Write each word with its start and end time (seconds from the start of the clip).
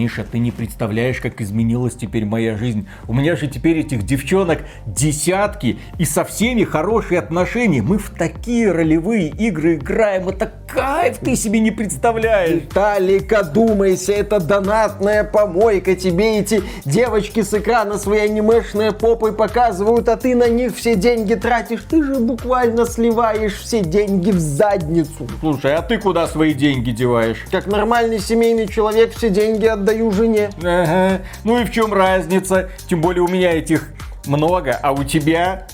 Миша, 0.00 0.24
ты 0.24 0.38
не 0.38 0.50
представляешь, 0.50 1.20
как 1.20 1.42
изменилась 1.42 1.94
теперь 1.94 2.24
моя 2.24 2.56
жизнь. 2.56 2.88
У 3.06 3.12
меня 3.12 3.36
же 3.36 3.48
теперь 3.48 3.80
этих 3.80 4.02
девчонок 4.02 4.60
десятки, 4.86 5.78
и 5.98 6.06
со 6.06 6.24
всеми 6.24 6.64
хорошие 6.64 7.18
отношения. 7.18 7.82
Мы 7.82 7.98
в 7.98 8.08
такие 8.08 8.72
ролевые 8.72 9.28
игры 9.28 9.74
играем. 9.74 10.30
Это 10.30 10.50
кайф, 10.66 11.18
ты 11.18 11.36
себе 11.36 11.60
не 11.60 11.70
представляешь. 11.70 12.62
Виталик, 12.62 13.30
одумайся, 13.30 14.12
это 14.12 14.40
донатная 14.40 15.22
помойка. 15.22 15.94
Тебе 15.94 16.38
эти 16.38 16.62
девочки 16.86 17.42
с 17.42 17.52
экрана 17.52 17.98
свои 17.98 18.20
анимешные 18.20 18.92
попы 18.92 19.32
показывают, 19.32 20.08
а 20.08 20.16
ты 20.16 20.34
на 20.34 20.48
них 20.48 20.74
все 20.74 20.94
деньги 20.94 21.34
тратишь. 21.34 21.82
Ты 21.90 22.02
же 22.02 22.14
буквально 22.14 22.86
сливаешь 22.86 23.52
все 23.54 23.82
деньги 23.82 24.30
в 24.30 24.38
задницу. 24.38 25.28
Слушай, 25.40 25.74
а 25.74 25.82
ты 25.82 25.98
куда 25.98 26.26
свои 26.26 26.54
деньги 26.54 26.90
деваешь? 26.90 27.44
Как 27.50 27.66
нормальный 27.66 28.18
семейный 28.18 28.66
человек 28.66 29.14
все 29.14 29.28
деньги 29.28 29.66
отдаю 29.90 30.10
жене. 30.12 30.50
Ага. 30.58 31.22
Ну 31.44 31.58
и 31.60 31.64
в 31.64 31.72
чем 31.72 31.92
разница? 31.92 32.70
Тем 32.88 33.00
более 33.00 33.22
у 33.22 33.28
меня 33.28 33.52
этих 33.52 33.88
много, 34.26 34.78
а 34.80 34.92
у 34.92 35.04
тебя 35.04 35.66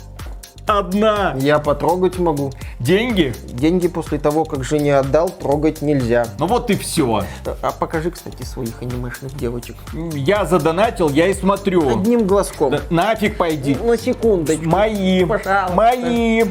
одна. 0.66 1.37
Я 1.39 1.59
потрогать 1.59 2.19
могу. 2.19 2.52
Деньги? 2.80 3.34
Деньги 3.45 3.89
после 3.89 4.19
того, 4.19 4.45
как 4.45 4.65
жене 4.65 4.97
отдал, 4.97 5.29
трогать 5.29 5.83
нельзя. 5.83 6.27
Ну 6.39 6.47
вот 6.47 6.70
и 6.70 6.77
все. 6.77 7.25
А 7.62 7.73
покажи, 7.73 8.11
кстати, 8.11 8.42
своих 8.42 8.80
анимешных 8.80 9.37
девочек. 9.37 9.77
Я 10.12 10.45
задонатил, 10.45 11.11
я 11.11 11.28
и 11.28 11.34
смотрю. 11.34 11.89
Одним 11.89 12.27
глазком. 12.27 12.70
Да 12.70 12.80
нафиг 12.91 13.37
пойди. 13.37 13.75
На 13.75 13.97
секундочку. 13.98 14.64
Мои. 14.64 15.25
Пожалуйста. 15.25 15.75
Мои. 15.75 16.45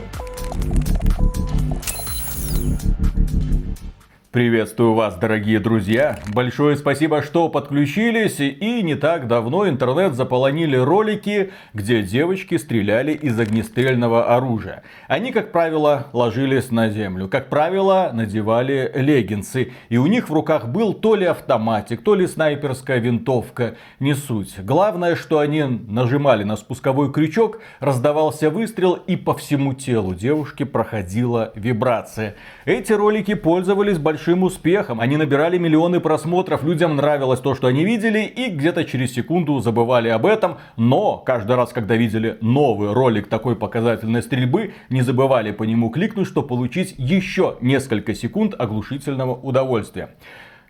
Приветствую 4.36 4.96
вас, 4.96 5.16
дорогие 5.16 5.62
друзья. 5.62 6.20
Большое 6.34 6.76
спасибо, 6.76 7.22
что 7.22 7.48
подключились. 7.48 8.42
И 8.42 8.84
не 8.84 8.96
так 8.96 9.30
давно 9.30 9.70
интернет 9.70 10.14
заполонили 10.14 10.76
ролики, 10.76 11.54
где 11.74 12.04
девочки 12.04 12.58
стреляли 12.58 13.14
из 13.14 13.40
огнестрельного 13.40 14.36
оружия. 14.36 14.84
Они, 15.08 15.32
как 15.32 15.54
правило, 15.54 16.08
ложились 16.12 16.70
на 16.70 16.90
землю. 16.90 17.30
Как 17.30 17.48
правило, 17.48 18.12
надевали 18.12 18.92
леггинсы. 18.94 19.72
И 19.88 19.96
у 19.96 20.06
них 20.06 20.28
в 20.28 20.34
руках 20.34 20.68
был 20.68 20.94
то 20.94 21.16
ли 21.16 21.26
автоматик, 21.26 22.02
то 22.02 22.14
ли 22.14 22.28
снайперская 22.28 22.98
винтовка. 22.98 23.78
Не 24.02 24.16
суть. 24.16 24.56
Главное, 24.60 25.16
что 25.16 25.40
они 25.40 25.64
нажимали 25.64 26.44
на 26.44 26.58
спусковой 26.58 27.14
крючок, 27.14 27.60
раздавался 27.80 28.50
выстрел 28.50 28.96
и 28.96 29.16
по 29.16 29.34
всему 29.34 29.74
телу 29.74 30.14
девушки 30.14 30.64
проходила 30.64 31.54
вибрация. 31.56 32.36
Эти 32.66 32.92
ролики 32.92 33.34
пользовались 33.34 33.98
большим 33.98 34.25
большим 34.26 34.44
успехом. 34.44 35.00
Они 35.02 35.18
набирали 35.18 35.60
миллионы 35.60 36.00
просмотров, 36.00 36.64
людям 36.64 36.96
нравилось 36.96 37.40
то, 37.42 37.54
что 37.54 37.68
они 37.68 37.86
видели, 37.86 38.22
и 38.22 38.50
где-то 38.50 38.84
через 38.84 39.14
секунду 39.14 39.60
забывали 39.60 40.10
об 40.10 40.26
этом. 40.26 40.58
Но 40.78 41.18
каждый 41.18 41.56
раз, 41.56 41.72
когда 41.72 41.96
видели 41.96 42.40
новый 42.42 42.92
ролик 42.92 43.28
такой 43.28 43.56
показательной 43.56 44.24
стрельбы, 44.24 44.74
не 44.90 45.04
забывали 45.04 45.52
по 45.52 45.62
нему 45.62 45.92
кликнуть, 45.92 46.28
чтобы 46.28 46.48
получить 46.48 46.96
еще 46.98 47.58
несколько 47.62 48.16
секунд 48.16 48.56
оглушительного 48.58 49.36
удовольствия. 49.36 50.10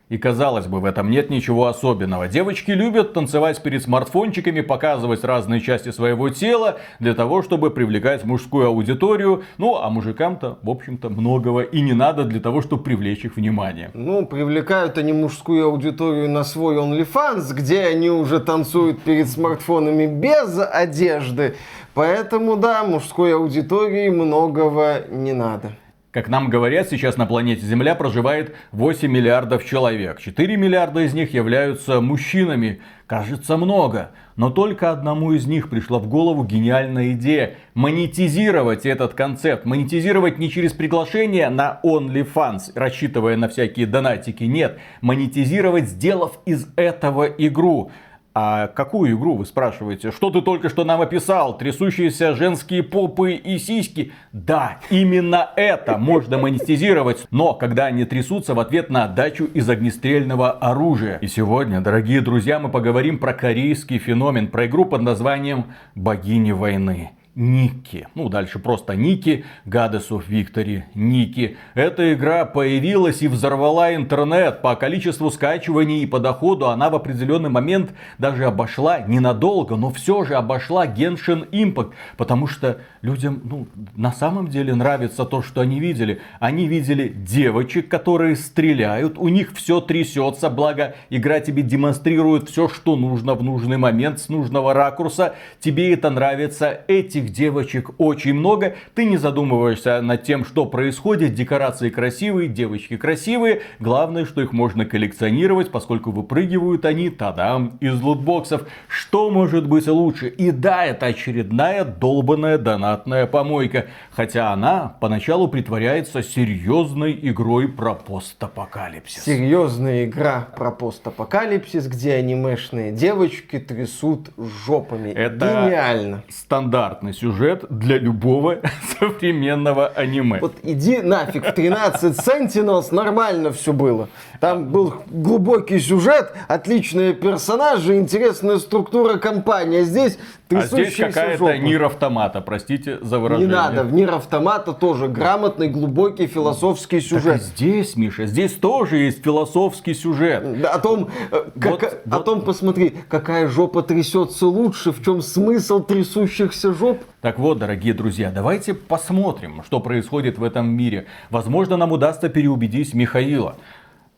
И 0.07 0.19
казалось 0.19 0.67
бы, 0.67 0.81
в 0.81 0.85
этом 0.85 1.09
нет 1.09 1.31
ничего 1.31 1.65
особенного. 1.65 2.27
Девочки 2.27 2.69
любят 2.69 3.13
танцевать 3.13 3.61
перед 3.63 3.81
смартфончиками, 3.81 4.61
показывать 4.61 5.23
разные 5.23 5.61
части 5.61 5.89
своего 5.91 6.29
тела, 6.29 6.77
для 6.99 7.15
того, 7.15 7.41
чтобы 7.41 7.71
привлекать 7.71 8.23
мужскую 8.23 8.67
аудиторию. 8.67 9.43
Ну, 9.57 9.77
а 9.77 9.89
мужикам-то, 9.89 10.59
в 10.61 10.69
общем-то, 10.69 11.09
многого 11.09 11.61
и 11.61 11.81
не 11.81 11.93
надо 11.93 12.23
для 12.23 12.39
того, 12.39 12.61
чтобы 12.61 12.83
привлечь 12.83 13.25
их 13.25 13.35
внимание. 13.35 13.89
Ну, 13.95 14.27
привлекают 14.27 14.99
они 14.99 15.11
мужскую 15.11 15.65
аудиторию 15.65 16.29
на 16.29 16.43
свой 16.43 16.75
OnlyFans, 16.75 17.53
где 17.53 17.85
они 17.85 18.11
уже 18.11 18.39
танцуют 18.39 19.01
перед 19.01 19.27
смартфонами 19.27 20.05
без 20.05 20.59
одежды. 20.59 21.55
Поэтому, 21.95 22.57
да, 22.57 22.83
мужской 22.83 23.33
аудитории 23.33 24.09
многого 24.09 25.01
не 25.09 25.33
надо. 25.33 25.71
Как 26.15 26.29
нам 26.29 26.49
говорят, 26.49 26.87
сейчас 26.87 27.17
на 27.17 27.25
планете 27.25 27.65
Земля 27.65 27.93
проживает 27.93 28.55
8 28.71 29.11
миллиардов 29.11 29.65
человек. 29.65 30.21
4 30.21 30.55
миллиарда 30.55 31.01
из 31.01 31.13
них 31.13 31.33
являются 31.33 31.99
мужчинами. 31.99 32.79
Кажется 33.05 33.57
много. 33.57 34.11
Но 34.37 34.49
только 34.49 34.91
одному 34.91 35.33
из 35.33 35.45
них 35.45 35.69
пришла 35.69 35.99
в 35.99 36.07
голову 36.07 36.45
гениальная 36.45 37.11
идея 37.11 37.55
монетизировать 37.73 38.85
этот 38.85 39.13
концепт. 39.13 39.65
Монетизировать 39.65 40.37
не 40.37 40.49
через 40.49 40.71
приглашение 40.71 41.49
на 41.49 41.81
OnlyFans, 41.83 42.71
рассчитывая 42.75 43.35
на 43.35 43.49
всякие 43.49 43.85
донатики. 43.85 44.45
Нет, 44.45 44.79
монетизировать, 45.01 45.89
сделав 45.89 46.39
из 46.45 46.65
этого 46.77 47.25
игру. 47.25 47.91
А 48.37 48.67
какую 48.67 49.15
игру, 49.15 49.37
вы 49.37 49.45
спрашиваете? 49.45 50.11
Что 50.11 50.29
ты 50.29 50.41
только 50.41 50.67
что 50.67 50.83
нам 50.83 50.99
описал? 50.99 51.57
Трясущиеся 51.57 52.35
женские 52.35 52.83
попы 52.83 53.31
и 53.31 53.57
сиськи? 53.57 54.11
Да, 54.33 54.79
именно 54.89 55.51
это 55.55 55.97
можно 55.97 56.37
монетизировать, 56.37 57.25
но 57.31 57.53
когда 57.53 57.85
они 57.85 58.03
трясутся 58.03 58.53
в 58.53 58.59
ответ 58.59 58.89
на 58.89 59.05
отдачу 59.05 59.45
из 59.45 59.69
огнестрельного 59.69 60.51
оружия. 60.51 61.17
И 61.19 61.27
сегодня, 61.27 61.79
дорогие 61.79 62.19
друзья, 62.19 62.59
мы 62.59 62.67
поговорим 62.67 63.19
про 63.19 63.33
корейский 63.33 63.99
феномен, 63.99 64.49
про 64.49 64.65
игру 64.65 64.83
под 64.83 65.01
названием 65.01 65.67
«Богини 65.95 66.51
войны». 66.51 67.11
Ники. 67.35 68.07
Ну, 68.15 68.29
дальше 68.29 68.59
просто 68.59 68.95
Ники, 68.95 69.43
Goddess 69.65 70.09
of 70.09 70.29
Victory, 70.29 70.83
Ники. 70.95 71.57
Эта 71.73 72.13
игра 72.13 72.45
появилась 72.45 73.21
и 73.21 73.27
взорвала 73.27 73.93
интернет. 73.93 74.61
По 74.61 74.75
количеству 74.77 75.29
скачиваний 75.29 76.03
и 76.03 76.05
по 76.05 76.19
доходу 76.19 76.69
она 76.69 76.89
в 76.89 76.95
определенный 76.95 77.49
момент 77.49 77.91
даже 78.17 78.45
обошла 78.45 78.99
ненадолго, 78.99 79.75
но 79.75 79.91
все 79.91 80.23
же 80.23 80.35
обошла 80.35 80.87
Genshin 80.87 81.49
Impact. 81.49 81.91
Потому 82.15 82.47
что 82.47 82.79
людям, 83.01 83.41
ну, 83.43 83.67
на 83.95 84.13
самом 84.13 84.47
деле 84.47 84.73
нравится 84.73 85.25
то, 85.25 85.41
что 85.41 85.59
они 85.59 85.81
видели. 85.81 86.21
Они 86.39 86.67
видели 86.67 87.09
девочек, 87.09 87.89
которые 87.89 88.37
стреляют, 88.37 89.17
у 89.17 89.27
них 89.27 89.51
все 89.55 89.81
трясется, 89.81 90.49
благо 90.49 90.95
игра 91.09 91.41
тебе 91.41 91.63
демонстрирует 91.63 92.49
все, 92.49 92.69
что 92.69 92.95
нужно 92.95 93.35
в 93.35 93.43
нужный 93.43 93.77
момент, 93.77 94.19
с 94.19 94.29
нужного 94.29 94.73
ракурса. 94.73 95.35
Тебе 95.59 95.93
это 95.93 96.09
нравится. 96.09 96.79
Эти 96.87 97.24
этих 97.25 97.33
девочек 97.33 97.91
очень 97.97 98.33
много. 98.33 98.75
Ты 98.93 99.05
не 99.05 99.17
задумываешься 99.17 100.01
над 100.01 100.23
тем, 100.23 100.45
что 100.45 100.65
происходит. 100.65 101.33
Декорации 101.33 101.89
красивые, 101.89 102.47
девочки 102.49 102.97
красивые. 102.97 103.61
Главное, 103.79 104.25
что 104.25 104.41
их 104.41 104.53
можно 104.53 104.85
коллекционировать, 104.85 105.71
поскольку 105.71 106.11
выпрыгивают 106.11 106.85
они, 106.85 107.09
тадам, 107.09 107.77
из 107.81 107.99
лутбоксов. 108.01 108.67
Что 108.87 109.29
может 109.29 109.67
быть 109.67 109.87
лучше? 109.87 110.27
И 110.27 110.51
да, 110.51 110.85
это 110.85 111.07
очередная 111.07 111.83
долбанная 111.83 112.57
донатная 112.57 113.25
помойка. 113.25 113.87
Хотя 114.11 114.51
она 114.53 114.95
поначалу 114.99 115.47
притворяется 115.47 116.21
серьезной 116.23 117.17
игрой 117.21 117.67
про 117.67 117.95
постапокалипсис. 117.95 119.23
Серьезная 119.23 120.05
игра 120.05 120.47
про 120.55 120.71
постапокалипсис, 120.71 121.87
где 121.87 122.13
анимешные 122.13 122.91
девочки 122.91 123.59
трясут 123.59 124.29
жопами. 124.37 125.09
Это 125.09 125.65
Гениально. 125.67 126.23
стандартный 126.29 127.14
сюжет 127.15 127.65
для 127.69 127.97
любого 127.97 128.59
современного 128.99 129.87
аниме. 129.87 130.39
Вот 130.39 130.55
иди 130.63 131.01
нафиг, 131.01 131.47
в 131.47 131.51
13 131.53 132.17
Sentinels 132.17 132.93
нормально 132.93 133.51
все 133.51 133.73
было. 133.73 134.09
Там 134.39 134.69
был 134.69 134.95
глубокий 135.07 135.79
сюжет, 135.79 136.33
отличные 136.47 137.13
персонажи, 137.13 137.97
интересная 137.97 138.57
структура 138.57 139.17
компании. 139.17 139.81
Здесь 139.81 140.17
а 140.49 140.61
здесь 140.61 140.95
какая-то 140.95 141.57
Нир 141.57 141.83
Автомата, 141.83 142.41
простите 142.41 142.99
за 143.01 143.19
выражение. 143.19 143.47
Не 143.47 143.53
надо, 143.53 143.83
в 143.83 143.93
Нир 143.93 144.11
Автомата 144.11 144.73
тоже 144.73 145.07
грамотный, 145.07 145.69
глубокий 145.69 146.27
философский 146.27 147.01
сюжет. 147.01 147.33
Так 147.33 147.41
здесь, 147.41 147.95
Миша, 147.95 148.25
здесь 148.25 148.53
тоже 148.53 148.97
есть 148.97 149.23
философский 149.23 149.93
сюжет. 149.93 150.61
Да, 150.61 150.71
о 150.71 150.79
том, 150.79 151.09
э, 151.31 151.45
как, 151.59 151.71
вот, 151.71 151.83
о 151.83 152.15
вот. 152.17 152.25
том, 152.25 152.41
посмотри, 152.41 152.95
какая 153.09 153.47
жопа 153.47 153.81
трясется 153.81 154.45
лучше, 154.45 154.91
в 154.91 155.03
чем 155.03 155.21
смысл 155.21 155.83
трясущихся 155.83 156.73
жоп. 156.73 157.03
Так 157.21 157.39
вот, 157.39 157.57
дорогие 157.57 157.93
друзья, 157.93 158.31
давайте 158.31 158.73
посмотрим, 158.73 159.63
что 159.65 159.79
происходит 159.79 160.37
в 160.37 160.43
этом 160.43 160.67
мире. 160.67 161.07
Возможно, 161.31 161.77
нам 161.77 161.91
удастся 161.91 162.29
переубедить 162.29 162.93
Михаила 162.93 163.55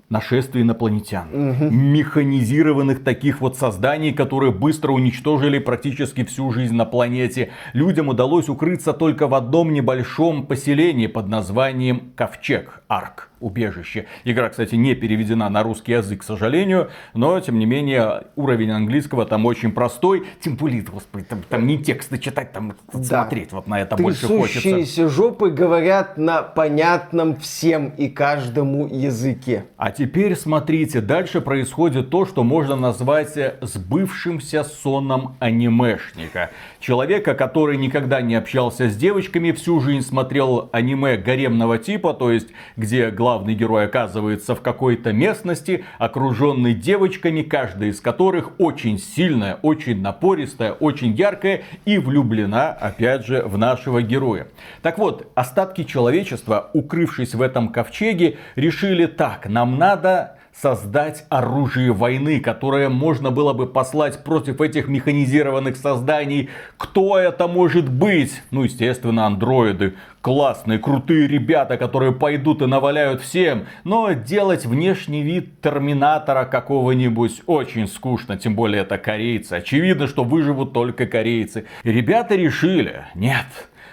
нашествие 0.09 0.63
инопланетян. 0.63 1.27
Угу. 1.33 1.65
Механизированных 1.69 3.03
таких 3.03 3.41
вот 3.41 3.57
созданий, 3.57 4.13
которые 4.13 4.51
быстро 4.51 4.91
уничтожили 4.91 5.59
практически 5.59 6.23
всю 6.23 6.51
жизнь 6.51 6.75
на 6.75 6.85
планете. 6.85 7.51
Людям 7.73 8.07
удалось 8.07 8.49
укрыться 8.49 8.93
только 8.93 9.27
в 9.27 9.35
одном 9.35 9.73
небольшом 9.73 10.45
поселении 10.45 11.07
под 11.07 11.27
названием 11.27 12.11
Ковчег, 12.15 12.83
Арк. 12.87 13.29
Убежище. 13.39 14.05
Игра, 14.23 14.49
кстати, 14.49 14.75
не 14.75 14.95
переведена 14.95 15.49
на 15.49 15.63
русский 15.63 15.93
язык, 15.93 16.21
к 16.21 16.23
сожалению, 16.23 16.89
но, 17.13 17.39
тем 17.39 17.59
не 17.59 17.65
менее, 17.65 18.23
уровень 18.35 18.71
английского 18.71 19.25
там 19.25 19.45
очень 19.45 19.71
простой. 19.71 20.25
Тем 20.41 20.55
более, 20.55 20.81
господи, 20.81 21.25
там, 21.25 21.43
там 21.47 21.67
не 21.67 21.77
тексты 21.77 22.17
читать, 22.17 22.51
там 22.51 22.75
да. 22.93 23.03
смотреть 23.03 23.51
вот 23.51 23.67
на 23.67 23.81
это 23.81 23.95
больше 23.95 24.27
хочется. 24.27 25.09
жопы 25.09 25.49
говорят 25.49 26.17
на 26.17 26.41
понятном 26.41 27.35
всем 27.37 27.89
и 27.97 28.09
каждому 28.09 28.87
языке. 28.87 29.65
А 29.77 29.91
теперь 29.91 30.35
смотрите, 30.35 31.01
дальше 31.01 31.41
происходит 31.41 32.09
то, 32.09 32.25
что 32.25 32.43
можно 32.43 32.75
назвать 32.75 33.37
сбывшимся 33.61 34.63
соном 34.63 35.35
анимешника. 35.39 36.51
Человека, 36.79 37.35
который 37.35 37.77
никогда 37.77 38.21
не 38.21 38.35
общался 38.35 38.89
с 38.89 38.95
девочками, 38.95 39.51
всю 39.51 39.79
жизнь 39.79 40.05
смотрел 40.07 40.69
аниме 40.71 41.17
гаремного 41.17 41.77
типа, 41.77 42.13
то 42.13 42.31
есть 42.31 42.49
где 42.75 43.09
главный 43.09 43.26
герой 43.53 43.85
оказывается 43.85 44.55
в 44.55 44.61
какой-то 44.61 45.11
местности, 45.13 45.83
окруженный 45.99 46.73
девочками, 46.73 47.41
каждая 47.41 47.89
из 47.89 47.99
которых 48.01 48.59
очень 48.59 48.97
сильная, 48.99 49.59
очень 49.61 50.01
напористая, 50.01 50.71
очень 50.71 51.13
яркая 51.13 51.63
и 51.85 51.97
влюблена, 51.97 52.71
опять 52.71 53.25
же, 53.25 53.43
в 53.43 53.57
нашего 53.57 54.01
героя. 54.01 54.47
Так 54.81 54.97
вот, 54.97 55.31
остатки 55.35 55.83
человечества, 55.83 56.69
укрывшись 56.73 57.35
в 57.35 57.41
этом 57.41 57.69
ковчеге, 57.69 58.37
решили 58.55 59.05
так, 59.05 59.47
нам 59.47 59.77
надо 59.77 60.36
создать 60.59 61.25
оружие 61.29 61.91
войны, 61.91 62.39
которое 62.39 62.89
можно 62.89 63.29
было 63.29 63.53
бы 63.53 63.67
послать 63.67 64.23
против 64.23 64.59
этих 64.59 64.87
механизированных 64.87 65.77
созданий. 65.77 66.49
Кто 66.77 67.17
это 67.17 67.47
может 67.47 67.89
быть? 67.89 68.41
Ну, 68.49 68.63
естественно, 68.63 69.27
андроиды. 69.27 69.93
Классные, 70.21 70.79
крутые 70.79 71.27
ребята, 71.27 71.77
которые 71.77 72.11
пойдут 72.11 72.61
и 72.61 72.65
наваляют 72.65 73.21
всем. 73.21 73.65
Но 73.83 74.11
делать 74.13 74.65
внешний 74.65 75.21
вид 75.21 75.61
терминатора 75.61 76.45
какого-нибудь 76.45 77.43
очень 77.45 77.87
скучно. 77.87 78.35
Тем 78.37 78.55
более 78.55 78.81
это 78.81 78.97
корейцы. 78.97 79.53
Очевидно, 79.53 80.07
что 80.07 80.23
выживут 80.23 80.73
только 80.73 81.05
корейцы. 81.05 81.65
И 81.83 81.91
ребята 81.91 82.35
решили, 82.35 83.05
нет, 83.13 83.45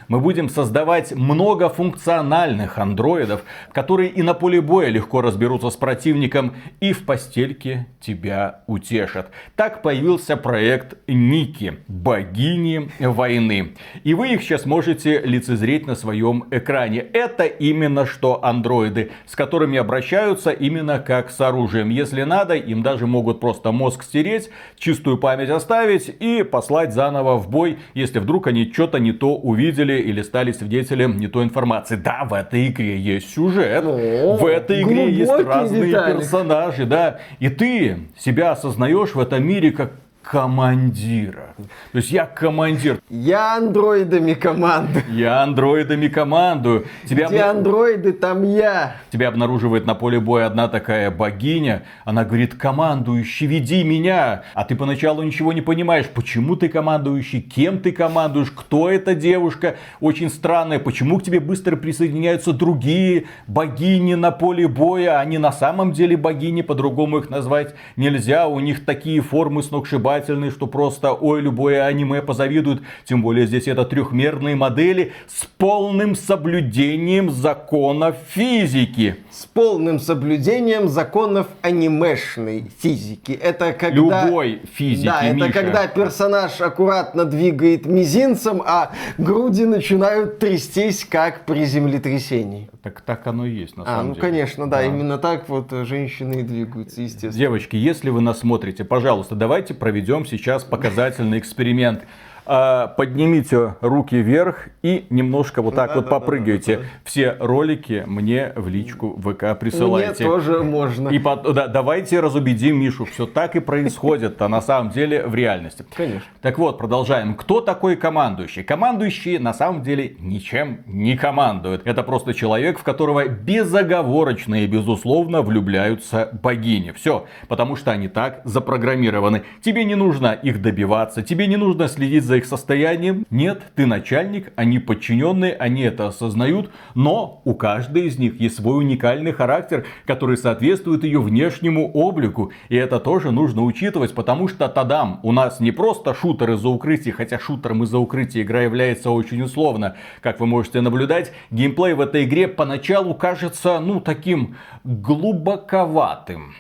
мы 0.09 0.21
будем 0.21 0.49
создавать 0.49 1.13
многофункциональных 1.13 2.79
андроидов, 2.79 3.43
которые 3.73 4.11
и 4.11 4.23
на 4.23 4.35
поле 4.35 4.61
боя 4.61 4.89
легко 4.89 5.21
разберутся 5.21 5.71
с 5.71 5.77
противником 5.77 6.55
и 6.81 6.93
в 6.93 7.05
постельке 7.05 7.87
тебя 8.01 8.63
утешат. 8.67 9.31
Так 9.57 9.83
появился 9.83 10.37
проект 10.37 10.97
Ники, 11.09 11.79
богини 11.89 12.91
войны. 12.99 13.75
И 14.03 14.15
вы 14.15 14.35
их 14.35 14.43
сейчас 14.43 14.67
можете 14.67 15.21
лицезреть 15.21 15.87
на 15.87 15.95
своем 15.95 16.45
экране. 16.51 17.01
Это 17.01 17.45
именно 17.45 18.07
что 18.07 18.45
андроиды, 18.45 19.11
с 19.27 19.35
которыми 19.35 19.79
обращаются 19.79 20.51
именно 20.51 20.99
как 20.99 21.31
с 21.31 21.41
оружием. 21.41 21.91
Если 21.91 22.23
надо, 22.23 22.55
им 22.55 22.83
даже 22.83 23.07
могут 23.07 23.41
просто 23.41 23.73
мозг 23.73 24.03
стереть, 24.03 24.51
чистую 24.77 25.19
память 25.19 25.51
оставить 25.51 26.15
и 26.21 26.43
послать 26.43 26.93
заново 26.93 27.37
в 27.37 27.49
бой, 27.49 27.79
если 27.95 28.19
вдруг 28.19 28.47
они 28.47 28.71
что-то 28.73 28.99
не 28.99 29.13
то 29.13 29.35
увидели 29.37 29.94
или 30.01 30.23
стали 30.23 30.53
свидетелем 30.53 31.19
не 31.19 31.29
той 31.29 31.45
информации. 31.45 31.97
Да, 31.97 32.25
в 32.25 32.35
этой 32.35 32.69
игре 32.69 32.99
есть 32.99 33.35
сюжет, 33.35 33.85
О, 33.85 34.37
в 34.37 34.47
этой 34.47 34.83
игре 34.83 35.11
есть 35.11 35.33
разные 35.33 35.87
детали. 35.87 36.17
персонажи, 36.17 36.87
да. 36.87 37.19
И 37.41 37.49
ты 37.49 37.99
себя 38.19 38.53
осознаешь 38.53 39.15
в 39.15 39.21
этом 39.21 39.47
мире 39.47 39.71
как 39.71 39.93
командира. 40.25 41.55
То 41.93 41.99
есть 41.99 42.11
я 42.11 42.25
командир. 42.25 42.99
Я 43.11 43.57
андроидами 43.57 44.33
командую. 44.35 45.05
Я 45.11 45.43
андроидами 45.43 46.09
командую. 46.09 46.87
Тебя 47.05 47.29
Где 47.29 47.43
об... 47.43 47.59
андроиды, 47.59 48.13
там 48.13 48.43
я. 48.43 48.97
Тебя 49.11 49.29
обнаруживает 49.29 49.87
на 49.87 49.95
поле 49.95 50.19
боя 50.19 50.47
одна 50.47 50.69
такая 50.69 51.11
богиня. 51.11 51.83
Она 52.05 52.25
говорит, 52.25 52.55
командующий, 52.55 53.47
веди 53.47 53.85
меня. 53.85 54.45
А 54.55 54.65
ты 54.65 54.75
поначалу 54.75 55.23
ничего 55.23 55.53
не 55.53 55.61
понимаешь, 55.61 56.07
почему 56.09 56.57
ты 56.57 56.69
командующий, 56.69 57.43
кем 57.43 57.81
ты 57.81 57.93
командуешь, 57.93 58.51
кто 58.51 58.91
эта 58.91 59.15
девушка. 59.15 59.77
Очень 60.01 60.31
странная, 60.31 60.79
почему 60.79 61.19
к 61.19 61.23
тебе 61.23 61.39
быстро 61.39 61.77
присоединяются 61.77 62.53
другие 62.53 63.25
богини 63.47 64.15
на 64.15 64.31
поле 64.31 64.67
боя. 64.69 65.21
Они 65.21 65.37
на 65.37 65.53
самом 65.53 65.93
деле 65.93 66.17
богини, 66.17 66.63
по-другому 66.63 67.19
их 67.19 67.29
назвать 67.29 67.75
нельзя. 67.97 68.49
У 68.49 68.59
них 68.61 68.85
такие 68.87 69.21
формы 69.21 69.63
сногсшибательные 69.63 70.14
очаровательный, 70.15 70.51
что 70.51 70.67
просто 70.67 71.13
ой, 71.13 71.41
любое 71.41 71.85
аниме 71.85 72.23
позавидует. 72.23 72.83
Тем 73.05 73.23
более 73.23 73.47
здесь 73.47 73.69
это 73.69 73.85
трехмерные 73.85 74.57
модели 74.57 75.13
с 75.27 75.45
полным 75.45 76.15
соблюдением 76.15 77.31
законов 77.31 78.17
физики. 78.29 79.17
С 79.31 79.47
полным 79.47 79.99
соблюдением 80.01 80.89
законов 80.89 81.49
анимешной 81.63 82.71
физики. 82.81 83.33
Это 83.33 83.73
когда... 83.73 84.25
Любой 84.27 84.63
физики, 84.75 85.07
Да, 85.07 85.23
Миша. 85.31 85.47
это 85.47 85.53
когда 85.53 85.87
персонаж 85.87 86.61
аккуратно 86.61 87.25
двигает 87.25 87.87
мизинцем, 87.87 88.63
а 88.65 88.93
груди 89.19 89.65
начинают 89.65 90.39
трястись, 90.39 91.05
как 91.05 91.45
при 91.47 91.65
землетрясении. 91.65 92.71
Так, 92.83 93.01
так 93.01 93.27
оно 93.27 93.47
и 93.47 93.51
есть, 93.51 93.77
на 93.77 93.85
а, 93.85 93.87
самом 93.87 94.09
ну, 94.09 94.15
деле. 94.15 94.21
конечно, 94.21 94.71
да, 94.71 94.79
да, 94.79 94.85
именно 94.85 95.19
так 95.19 95.49
вот 95.49 95.71
женщины 95.71 96.41
и 96.41 96.43
двигаются, 96.43 97.01
естественно. 97.01 97.33
Девочки, 97.33 97.77
если 97.77 98.11
вы 98.11 98.21
нас 98.21 98.41
смотрите, 98.41 98.85
пожалуйста, 98.85 99.35
давайте 99.35 99.75
проведем 99.75 100.04
сейчас 100.27 100.65
показательный 100.65 101.39
эксперимент. 101.39 102.05
А, 102.47 102.89
поднимите 102.89 103.77
руки 103.81 104.17
вверх 104.17 104.69
и 104.83 105.07
немножко 105.09 105.63
вот 105.63 105.75
так 105.75 105.91
да, 105.91 105.95
вот 105.97 106.05
да, 106.05 106.11
попрыгайте. 106.11 106.77
Да, 106.77 106.83
да, 106.83 106.87
да. 106.87 106.99
Все 107.05 107.37
ролики 107.41 108.05
мне 108.07 108.53
в 108.55 108.69
личку 108.69 109.19
ВК 109.19 109.59
присылайте. 109.59 110.25
Мне 110.25 110.33
тоже 110.33 110.63
можно. 110.63 111.09
И 111.09 111.19
по, 111.19 111.37
да, 111.37 111.69
давайте 111.69 112.21
разубедим 112.21 112.79
Мишу, 112.79 113.07
все 113.07 113.27
так 113.27 113.57
и 113.57 113.61
происходит, 113.61 114.41
а 114.43 114.49
на 114.49 114.61
самом 114.61 114.91
деле 114.91 115.27
в 115.27 115.35
реальности. 115.35 115.87
Конечно. 115.95 116.29
Так 116.43 116.59
вот, 116.59 116.77
продолжаем. 116.77 117.35
Кто 117.35 117.63
такой 117.63 117.97
командующий? 117.97 118.63
Командующий 118.63 119.39
на 119.39 119.55
самом 119.55 119.83
деле 119.83 120.17
ничем 120.19 120.81
не 120.87 121.17
командует. 121.17 121.87
Это 121.87 122.03
просто 122.03 122.35
человек, 122.35 122.79
в 122.79 122.83
которого 122.83 123.27
безоговорочно 123.27 124.65
и 124.65 124.67
безусловно 124.67 125.41
влюбляются 125.41 126.29
богини. 126.43 126.93
Все, 126.93 127.25
потому 127.49 127.77
что 127.77 127.91
они 127.91 128.09
так 128.09 128.43
запрограммированы. 128.45 129.45
Тебе 129.63 129.85
не 129.85 129.95
нужно 129.95 130.33
их 130.33 130.61
добиваться, 130.61 131.23
тебе 131.23 131.47
не 131.47 131.57
нужно 131.57 131.89
следить 131.89 132.25
за 132.25 132.34
за 132.35 132.39
их 132.39 132.47
состоянием. 132.47 133.27
Нет, 133.31 133.63
ты 133.77 133.87
начальник, 133.87 134.53
они 134.57 134.81
подчиненные, 134.81 135.53
они 135.53 135.83
это 135.83 136.09
осознают, 136.09 136.71
но 136.95 137.41
у 137.45 137.55
каждой 137.55 138.07
из 138.07 138.19
них 138.19 138.41
есть 138.41 138.57
свой 138.57 138.79
уникальный 138.79 139.33
характер, 139.33 139.85
который 140.05 140.37
соответствует 140.37 141.05
ее 141.05 141.21
внешнему 141.21 141.93
облику. 141.93 142.51
И 142.69 142.77
это 142.77 142.99
тоже 142.99 143.31
нужно 143.31 143.63
учитывать, 143.63 144.15
потому 144.15 144.49
что 144.49 144.69
тадам, 144.69 145.21
у 145.23 145.31
нас 145.31 145.61
не 145.61 145.71
просто 145.71 146.13
шутер 146.15 146.53
из-за 146.53 146.69
укрытия, 146.69 147.13
хотя 147.13 147.39
шутером 147.39 147.85
из-за 147.85 147.99
укрытия 147.99 148.43
игра 148.43 148.63
является 148.63 149.11
очень 149.11 149.43
условно. 149.43 149.95
Как 150.21 150.41
вы 150.41 150.47
можете 150.47 150.81
наблюдать, 150.81 151.33
геймплей 151.53 151.95
в 151.95 152.01
этой 152.01 152.25
игре 152.25 152.49
поначалу 152.49 153.15
кажется, 153.15 153.79
ну, 153.79 154.01
таким 154.01 154.57
глубоковатым 154.83 156.55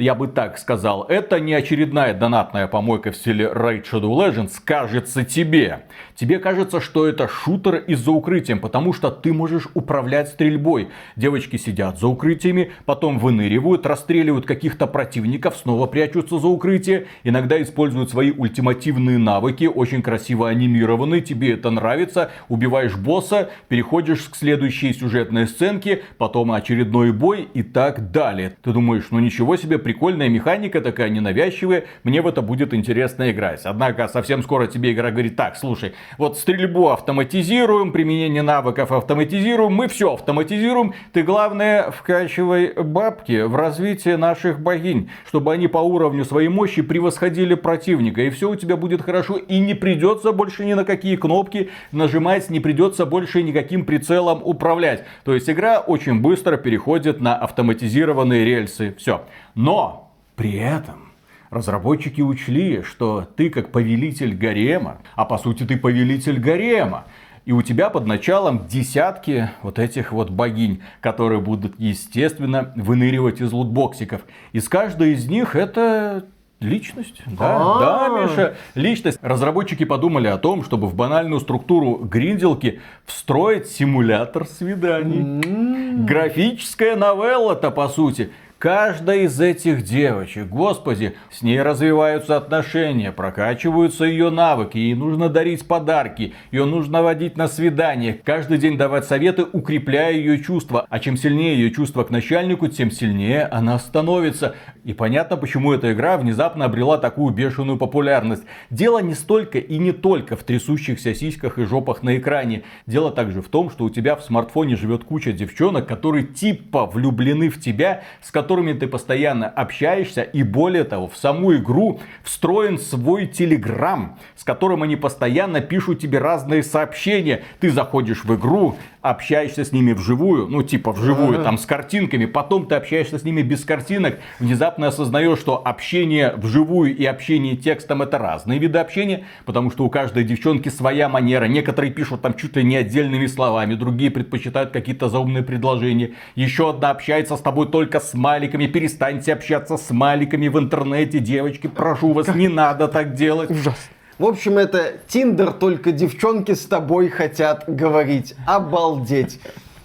я 0.00 0.14
бы 0.14 0.28
так 0.28 0.58
сказал, 0.58 1.04
это 1.08 1.38
не 1.38 1.52
очередная 1.52 2.14
донатная 2.14 2.66
помойка 2.66 3.12
в 3.12 3.16
стиле 3.16 3.44
Raid 3.54 3.84
Shadow 3.84 4.10
Legends, 4.10 4.54
кажется 4.64 5.24
тебе. 5.24 5.82
Тебе 6.14 6.38
кажется, 6.38 6.80
что 6.80 7.06
это 7.06 7.28
шутер 7.28 7.76
из-за 7.76 8.10
укрытием, 8.10 8.60
потому 8.60 8.92
что 8.92 9.10
ты 9.10 9.32
можешь 9.32 9.68
управлять 9.74 10.28
стрельбой. 10.28 10.88
Девочки 11.16 11.56
сидят 11.56 11.98
за 11.98 12.08
укрытиями, 12.08 12.72
потом 12.86 13.18
выныривают, 13.18 13.84
расстреливают 13.84 14.46
каких-то 14.46 14.86
противников, 14.86 15.56
снова 15.56 15.86
прячутся 15.86 16.38
за 16.38 16.48
укрытие, 16.48 17.06
иногда 17.22 17.60
используют 17.60 18.10
свои 18.10 18.30
ультимативные 18.30 19.18
навыки, 19.18 19.64
очень 19.64 20.02
красиво 20.02 20.48
анимированы, 20.48 21.20
тебе 21.20 21.52
это 21.52 21.70
нравится, 21.70 22.30
убиваешь 22.48 22.96
босса, 22.96 23.50
переходишь 23.68 24.22
к 24.22 24.36
следующей 24.36 24.94
сюжетной 24.94 25.46
сценке, 25.46 26.02
потом 26.16 26.52
очередной 26.52 27.12
бой 27.12 27.48
и 27.52 27.62
так 27.62 28.10
далее. 28.10 28.56
Ты 28.62 28.72
думаешь, 28.72 29.08
ну 29.10 29.18
ничего 29.18 29.56
себе, 29.56 29.78
прикольная 29.90 30.28
механика, 30.28 30.80
такая 30.80 31.08
ненавязчивая, 31.08 31.84
мне 32.04 32.22
в 32.22 32.26
это 32.28 32.42
будет 32.42 32.72
интересно 32.72 33.32
играть. 33.32 33.62
Однако 33.64 34.06
совсем 34.06 34.40
скоро 34.44 34.68
тебе 34.68 34.92
игра 34.92 35.10
говорит, 35.10 35.34
так, 35.34 35.56
слушай, 35.56 35.94
вот 36.16 36.38
стрельбу 36.38 36.90
автоматизируем, 36.90 37.90
применение 37.90 38.42
навыков 38.42 38.92
автоматизируем, 38.92 39.72
мы 39.72 39.88
все 39.88 40.12
автоматизируем, 40.12 40.94
ты 41.12 41.24
главное 41.24 41.90
вкачивай 41.90 42.72
бабки 42.74 43.42
в 43.42 43.56
развитие 43.56 44.16
наших 44.16 44.60
богинь, 44.60 45.10
чтобы 45.26 45.52
они 45.52 45.66
по 45.66 45.78
уровню 45.78 46.24
своей 46.24 46.48
мощи 46.48 46.82
превосходили 46.82 47.54
противника, 47.54 48.22
и 48.22 48.30
все 48.30 48.48
у 48.48 48.54
тебя 48.54 48.76
будет 48.76 49.02
хорошо, 49.02 49.38
и 49.38 49.58
не 49.58 49.74
придется 49.74 50.30
больше 50.30 50.64
ни 50.64 50.74
на 50.74 50.84
какие 50.84 51.16
кнопки 51.16 51.70
нажимать, 51.90 52.48
не 52.48 52.60
придется 52.60 53.06
больше 53.06 53.42
никаким 53.42 53.84
прицелом 53.84 54.40
управлять. 54.44 55.04
То 55.24 55.34
есть 55.34 55.50
игра 55.50 55.80
очень 55.80 56.20
быстро 56.20 56.56
переходит 56.56 57.20
на 57.20 57.34
автоматизированные 57.34 58.44
рельсы. 58.44 58.94
Все. 58.96 59.24
Но 59.60 60.10
при 60.36 60.54
этом 60.54 61.12
разработчики 61.50 62.22
учли, 62.22 62.82
что 62.82 63.28
ты 63.36 63.50
как 63.50 63.70
повелитель 63.70 64.34
гарема, 64.34 64.98
а 65.16 65.26
по 65.26 65.36
сути 65.36 65.64
ты 65.64 65.76
повелитель 65.76 66.40
гарема, 66.40 67.04
И 67.44 67.52
у 67.52 67.62
тебя 67.62 67.90
под 67.90 68.06
началом 68.06 68.66
десятки 68.68 69.50
вот 69.62 69.78
этих 69.78 70.12
вот 70.12 70.30
богинь, 70.30 70.82
которые 71.00 71.40
будут, 71.40 71.74
естественно, 71.78 72.72
выныривать 72.76 73.40
из 73.40 73.52
лутбоксиков. 73.52 74.22
И 74.52 74.60
с 74.60 74.68
каждой 74.68 75.12
из 75.12 75.26
них 75.28 75.56
это 75.56 76.24
Личность, 76.60 77.22
да, 77.26 77.56
А-а-а. 77.56 78.10
да, 78.10 78.22
Миша, 78.22 78.56
личность. 78.74 79.18
Разработчики 79.22 79.84
подумали 79.84 80.26
о 80.26 80.36
том, 80.36 80.62
чтобы 80.62 80.88
в 80.88 80.94
банальную 80.94 81.40
структуру 81.40 81.96
гринделки 81.96 82.82
встроить 83.06 83.68
симулятор 83.68 84.46
свиданий. 84.46 86.04
Графическая 86.04 86.96
новелла-то, 86.96 87.70
по 87.70 87.88
сути. 87.88 88.30
Каждая 88.60 89.20
из 89.20 89.40
этих 89.40 89.84
девочек, 89.84 90.46
господи, 90.48 91.14
с 91.30 91.40
ней 91.40 91.62
развиваются 91.62 92.36
отношения, 92.36 93.10
прокачиваются 93.10 94.04
ее 94.04 94.28
навыки, 94.28 94.76
ей 94.76 94.94
нужно 94.94 95.30
дарить 95.30 95.66
подарки, 95.66 96.34
ее 96.52 96.66
нужно 96.66 97.02
водить 97.02 97.38
на 97.38 97.48
свидание, 97.48 98.20
каждый 98.22 98.58
день 98.58 98.76
давать 98.76 99.06
советы, 99.06 99.46
укрепляя 99.50 100.12
ее 100.12 100.42
чувства. 100.42 100.86
А 100.90 100.98
чем 100.98 101.16
сильнее 101.16 101.54
ее 101.54 101.70
чувства 101.70 102.04
к 102.04 102.10
начальнику, 102.10 102.68
тем 102.68 102.90
сильнее 102.90 103.44
она 103.46 103.78
становится. 103.78 104.54
И 104.84 104.92
понятно, 104.92 105.38
почему 105.38 105.72
эта 105.72 105.94
игра 105.94 106.18
внезапно 106.18 106.66
обрела 106.66 106.98
такую 106.98 107.32
бешеную 107.32 107.78
популярность. 107.78 108.42
Дело 108.68 108.98
не 108.98 109.14
столько 109.14 109.56
и 109.56 109.78
не 109.78 109.92
только 109.92 110.36
в 110.36 110.44
трясущихся 110.44 111.14
сиськах 111.14 111.56
и 111.56 111.64
жопах 111.64 112.02
на 112.02 112.18
экране. 112.18 112.64
Дело 112.86 113.10
также 113.10 113.40
в 113.40 113.48
том, 113.48 113.70
что 113.70 113.84
у 113.84 113.90
тебя 113.90 114.16
в 114.16 114.22
смартфоне 114.22 114.76
живет 114.76 115.04
куча 115.04 115.32
девчонок, 115.32 115.86
которые 115.86 116.26
типа 116.26 116.84
влюблены 116.84 117.48
в 117.48 117.58
тебя, 117.58 118.02
с 118.20 118.30
которыми 118.30 118.49
которыми 118.50 118.72
ты 118.72 118.88
постоянно 118.88 119.46
общаешься. 119.46 120.22
И 120.22 120.42
более 120.42 120.82
того, 120.82 121.06
в 121.06 121.16
саму 121.16 121.54
игру 121.54 122.00
встроен 122.24 122.78
свой 122.80 123.28
телеграм, 123.28 124.18
с 124.34 124.42
которым 124.42 124.82
они 124.82 124.96
постоянно 124.96 125.60
пишут 125.60 126.00
тебе 126.00 126.18
разные 126.18 126.64
сообщения. 126.64 127.44
Ты 127.60 127.70
заходишь 127.70 128.24
в 128.24 128.34
игру, 128.34 128.76
общаешься 129.02 129.64
с 129.64 129.72
ними 129.72 129.92
вживую, 129.92 130.46
ну 130.48 130.62
типа 130.62 130.92
вживую, 130.92 131.42
там 131.42 131.56
с 131.56 131.64
картинками, 131.64 132.26
потом 132.26 132.66
ты 132.66 132.74
общаешься 132.74 133.18
с 133.18 133.24
ними 133.24 133.42
без 133.42 133.64
картинок, 133.64 134.18
внезапно 134.38 134.88
осознаешь, 134.88 135.38
что 135.38 135.60
общение 135.64 136.34
вживую 136.36 136.94
и 136.94 137.04
общение 137.06 137.56
текстом 137.56 138.02
это 138.02 138.18
разные 138.18 138.58
виды 138.58 138.78
общения, 138.78 139.24
потому 139.46 139.70
что 139.70 139.84
у 139.84 139.90
каждой 139.90 140.24
девчонки 140.24 140.68
своя 140.68 141.08
манера, 141.08 141.46
некоторые 141.46 141.92
пишут 141.92 142.20
там 142.20 142.34
чуть 142.34 142.56
ли 142.56 142.64
не 142.64 142.76
отдельными 142.76 143.26
словами, 143.26 143.74
другие 143.74 144.10
предпочитают 144.10 144.70
какие-то 144.70 145.08
заумные 145.08 145.42
предложения, 145.42 146.12
еще 146.34 146.70
одна 146.70 146.90
общается 146.90 147.36
с 147.36 147.40
тобой 147.40 147.68
только 147.68 148.00
с 148.00 148.12
маликами, 148.12 148.66
перестаньте 148.66 149.32
общаться 149.32 149.78
с 149.78 149.90
маликами 149.90 150.48
в 150.48 150.58
интернете, 150.58 151.20
девочки, 151.20 151.68
прошу 151.68 152.12
вас, 152.12 152.34
не 152.34 152.48
надо 152.48 152.86
так 152.88 153.14
делать. 153.14 153.50
Ужасно. 153.50 153.94
В 154.20 154.26
общем, 154.26 154.58
это 154.58 154.98
Тиндер, 155.08 155.50
только 155.52 155.92
девчонки 155.92 156.52
с 156.52 156.66
тобой 156.66 157.08
хотят 157.08 157.64
говорить. 157.66 158.34
Обалдеть. 158.46 159.40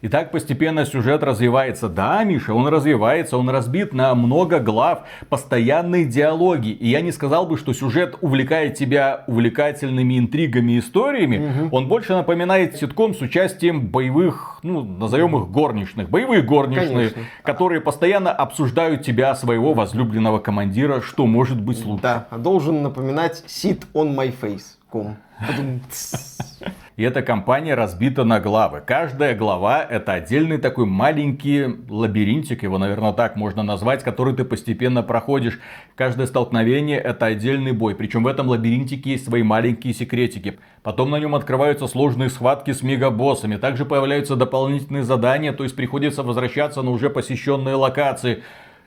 И 0.06 0.08
так 0.08 0.30
постепенно 0.30 0.86
сюжет 0.86 1.24
развивается. 1.24 1.90
Да, 1.90 2.24
Миша, 2.24 2.54
он 2.54 2.68
развивается, 2.68 3.40
он 3.40 3.50
разбит 3.50 3.92
на 3.92 4.14
много 4.14 4.60
глав, 4.60 5.00
постоянные 5.30 6.06
диалоги. 6.06 6.70
И 6.70 6.88
я 6.90 7.02
не 7.02 7.12
сказал 7.12 7.48
бы, 7.48 7.58
что 7.58 7.74
сюжет 7.74 8.16
увлекает 8.22 8.76
тебя 8.76 9.24
увлекательными 9.26 10.20
интригами 10.20 10.74
и 10.74 10.80
историями. 10.80 11.64
Угу. 11.64 11.76
Он 11.76 11.88
больше 11.88 12.14
напоминает 12.14 12.76
ситком 12.76 13.16
с 13.16 13.22
участием 13.22 13.88
боевых, 13.88 14.60
ну, 14.62 14.84
назовем 14.84 15.36
их 15.38 15.50
горничных. 15.50 16.08
Боевые 16.08 16.44
горничные, 16.44 17.10
Конечно. 17.10 17.24
которые 17.42 17.82
постоянно 17.82 18.32
обсуждают 18.32 19.02
тебя, 19.02 19.34
своего 19.34 19.74
возлюбленного 19.74 20.38
командира, 20.38 21.02
что 21.02 21.26
может 21.26 21.60
быть 21.60 21.84
лучше. 21.84 22.04
Да, 22.04 22.28
а 22.30 22.38
должен 22.38 22.84
напоминать 22.84 23.44
sit 23.48 23.82
on 23.96 24.16
my 24.16 24.32
face. 24.40 24.76
И 26.98 27.04
эта 27.04 27.22
компания 27.22 27.75
разбита 27.75 28.24
на 28.24 28.40
главы. 28.40 28.82
Каждая 28.86 29.36
глава 29.36 29.84
это 29.84 30.14
отдельный 30.14 30.58
такой 30.58 30.86
маленький 30.86 31.66
лабиринтик, 31.90 32.64
его, 32.64 32.78
наверное, 32.78 33.12
так 33.12 33.36
можно 33.36 33.64
назвать, 33.64 34.02
который 34.02 34.34
ты 34.34 34.46
постепенно 34.46 35.04
проходишь. 35.04 35.60
Каждое 35.96 36.25
столкновение 36.25 36.98
это 36.98 37.25
отдельный 37.25 37.74
бой. 37.74 37.96
Причем 37.96 38.24
в 38.24 38.28
этом 38.28 38.48
лабиринтике 38.48 39.12
есть 39.12 39.25
свои 39.25 39.44
маленькие 39.44 39.94
секретики. 39.94 40.58
Потом 40.84 41.10
на 41.12 41.20
нем 41.20 41.36
открываются 41.36 41.88
сложные 41.88 42.30
схватки 42.30 42.72
с 42.72 42.82
мегабоссами. 42.82 43.58
Также 43.58 43.84
появляются 43.84 44.38
дополнительные 44.38 45.04
задания, 45.04 45.52
то 45.52 45.64
есть 45.64 45.75
приходится 45.75 46.24
возвращаться 46.24 46.82
на 46.82 46.92
уже 46.92 47.10
посещенные 47.10 47.75
локации. 47.75 48.42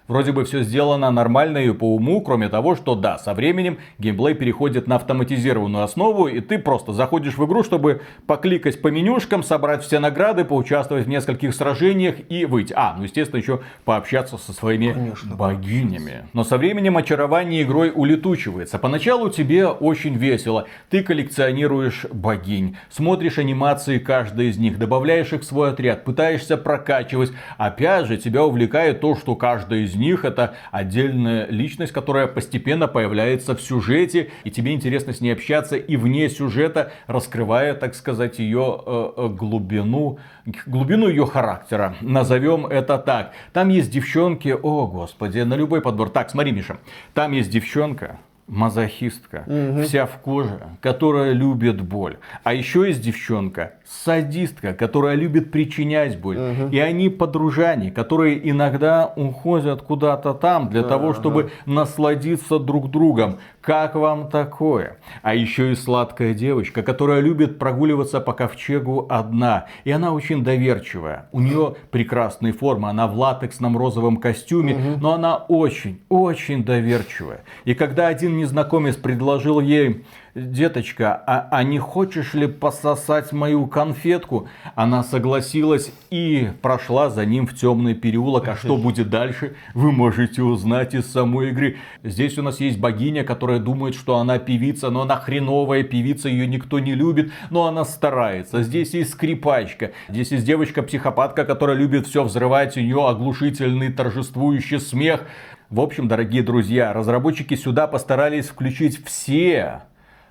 Вроде 0.08 0.32
бы 0.32 0.46
все 0.46 0.62
сделано 0.62 1.10
нормально 1.10 1.58
и 1.58 1.70
по 1.70 1.94
уму, 1.94 2.22
кроме 2.22 2.48
того, 2.48 2.76
что 2.76 2.94
да, 2.94 3.18
со 3.18 3.34
временем 3.34 3.76
геймплей 3.98 4.34
переходит 4.34 4.86
на 4.86 4.96
автоматизированную 4.96 5.84
основу, 5.84 6.28
и 6.28 6.40
ты 6.40 6.58
просто 6.58 6.94
заходишь 6.94 7.36
в 7.36 7.44
игру, 7.44 7.62
чтобы 7.62 8.00
покликать 8.26 8.80
по 8.80 8.88
менюшкам, 8.88 9.42
собрать 9.42 9.84
все 9.84 9.98
награды, 9.98 10.46
поучаствовать 10.46 11.04
в 11.04 11.08
нескольких 11.10 11.54
сражениях 11.54 12.16
и 12.30 12.46
выйти. 12.46 12.72
А, 12.74 12.94
ну 12.96 13.02
естественно 13.02 13.38
еще 13.38 13.60
пообщаться 13.84 14.38
со 14.38 14.54
своими 14.54 14.92
Конечно, 14.92 15.36
богинями. 15.36 16.26
Но 16.32 16.42
со 16.42 16.56
временем 16.56 16.96
очарование 16.96 17.62
игрой 17.62 17.92
улетучивается. 17.94 18.78
Поначалу 18.78 19.28
тебе 19.28 19.66
очень 19.66 20.14
весело. 20.14 20.68
Ты 20.88 21.02
коллекционируешь 21.02 22.06
богинь, 22.10 22.78
смотришь 22.88 23.36
анимации 23.36 23.98
каждой 23.98 24.48
из 24.48 24.56
них, 24.56 24.78
добавляешь 24.78 25.34
их 25.34 25.42
в 25.42 25.44
свой 25.44 25.68
отряд, 25.72 26.04
пытаешься 26.04 26.56
прокачивать. 26.56 27.32
Опять 27.58 28.06
же, 28.06 28.16
тебя 28.16 28.46
увлекает 28.46 29.02
то, 29.02 29.14
что 29.14 29.36
каждая 29.36 29.80
из 29.80 29.97
них 29.98 30.24
это 30.24 30.54
отдельная 30.70 31.46
личность, 31.46 31.92
которая 31.92 32.26
постепенно 32.26 32.88
появляется 32.88 33.54
в 33.54 33.60
сюжете, 33.60 34.30
и 34.44 34.50
тебе 34.50 34.72
интересно 34.72 35.12
с 35.12 35.20
ней 35.20 35.32
общаться 35.32 35.76
и 35.76 35.96
вне 35.96 36.28
сюжета, 36.30 36.92
раскрывая, 37.06 37.74
так 37.74 37.94
сказать, 37.94 38.38
ее 38.38 38.80
э, 38.86 39.10
э, 39.16 39.28
глубину, 39.28 40.18
глубину 40.66 41.08
ее 41.08 41.26
характера. 41.26 41.96
Назовем 42.00 42.66
это 42.66 42.98
так. 42.98 43.32
Там 43.52 43.68
есть 43.68 43.90
девчонки, 43.90 44.48
о 44.48 44.86
господи, 44.86 45.40
на 45.40 45.54
любой 45.54 45.82
подбор. 45.82 46.10
Так, 46.10 46.30
смотри, 46.30 46.52
Миша, 46.52 46.78
там 47.14 47.32
есть 47.32 47.50
девчонка, 47.50 48.18
мазохистка, 48.48 49.44
угу. 49.46 49.82
вся 49.82 50.06
в 50.06 50.18
коже, 50.18 50.60
которая 50.80 51.32
любит 51.32 51.80
боль. 51.80 52.16
А 52.42 52.54
еще 52.54 52.86
есть 52.88 53.02
девчонка, 53.02 53.74
садистка, 53.84 54.72
которая 54.72 55.14
любит 55.14 55.50
причинять 55.50 56.18
боль. 56.18 56.38
Угу. 56.38 56.68
И 56.70 56.78
они 56.78 57.10
подружане, 57.10 57.90
которые 57.90 58.50
иногда 58.50 59.12
уходят 59.14 59.82
куда-то 59.82 60.34
там 60.34 60.70
для 60.70 60.80
ага. 60.80 60.88
того, 60.88 61.12
чтобы 61.12 61.50
насладиться 61.66 62.58
друг 62.58 62.90
другом. 62.90 63.38
Как 63.68 63.96
вам 63.96 64.30
такое? 64.30 64.96
А 65.20 65.34
еще 65.34 65.72
и 65.72 65.74
сладкая 65.74 66.32
девочка, 66.32 66.82
которая 66.82 67.20
любит 67.20 67.58
прогуливаться 67.58 68.18
по 68.18 68.32
ковчегу 68.32 69.06
одна. 69.10 69.66
И 69.84 69.90
она 69.90 70.14
очень 70.14 70.42
доверчивая. 70.42 71.28
У 71.32 71.42
нее 71.42 71.74
прекрасные 71.90 72.54
формы. 72.54 72.88
Она 72.88 73.06
в 73.06 73.14
латексном 73.14 73.76
розовом 73.76 74.16
костюме, 74.16 74.74
угу. 74.74 75.00
но 75.02 75.12
она 75.12 75.36
очень, 75.36 76.00
очень 76.08 76.64
доверчивая. 76.64 77.44
И 77.66 77.74
когда 77.74 78.06
один 78.06 78.38
незнакомец 78.38 78.96
предложил 78.96 79.60
ей 79.60 80.06
деточка, 80.38 81.22
а, 81.26 81.48
а 81.50 81.62
не 81.62 81.78
хочешь 81.78 82.34
ли 82.34 82.46
пососать 82.46 83.32
мою 83.32 83.66
конфетку? 83.66 84.48
Она 84.74 85.02
согласилась 85.02 85.92
и 86.10 86.50
прошла 86.62 87.10
за 87.10 87.26
ним 87.26 87.46
в 87.46 87.54
темный 87.54 87.94
переулок. 87.94 88.48
А 88.48 88.56
что 88.56 88.76
будет 88.76 89.10
дальше, 89.10 89.56
вы 89.74 89.92
можете 89.92 90.42
узнать 90.42 90.94
из 90.94 91.10
самой 91.10 91.50
игры. 91.50 91.76
Здесь 92.02 92.38
у 92.38 92.42
нас 92.42 92.60
есть 92.60 92.78
богиня, 92.78 93.24
которая 93.24 93.58
думает, 93.58 93.94
что 93.94 94.16
она 94.16 94.38
певица, 94.38 94.90
но 94.90 95.02
она 95.02 95.16
хреновая 95.16 95.82
певица, 95.82 96.28
ее 96.28 96.46
никто 96.46 96.78
не 96.78 96.94
любит, 96.94 97.32
но 97.50 97.66
она 97.66 97.84
старается. 97.84 98.62
Здесь 98.62 98.94
есть 98.94 99.10
скрипачка, 99.10 99.92
здесь 100.08 100.30
есть 100.32 100.44
девочка-психопатка, 100.44 101.44
которая 101.44 101.76
любит 101.76 102.06
все 102.06 102.24
взрывать, 102.24 102.76
у 102.76 102.80
нее 102.80 103.06
оглушительный 103.06 103.92
торжествующий 103.92 104.80
смех. 104.80 105.24
В 105.70 105.80
общем, 105.80 106.08
дорогие 106.08 106.42
друзья, 106.42 106.94
разработчики 106.94 107.54
сюда 107.54 107.86
постарались 107.86 108.46
включить 108.46 109.04
все 109.04 109.82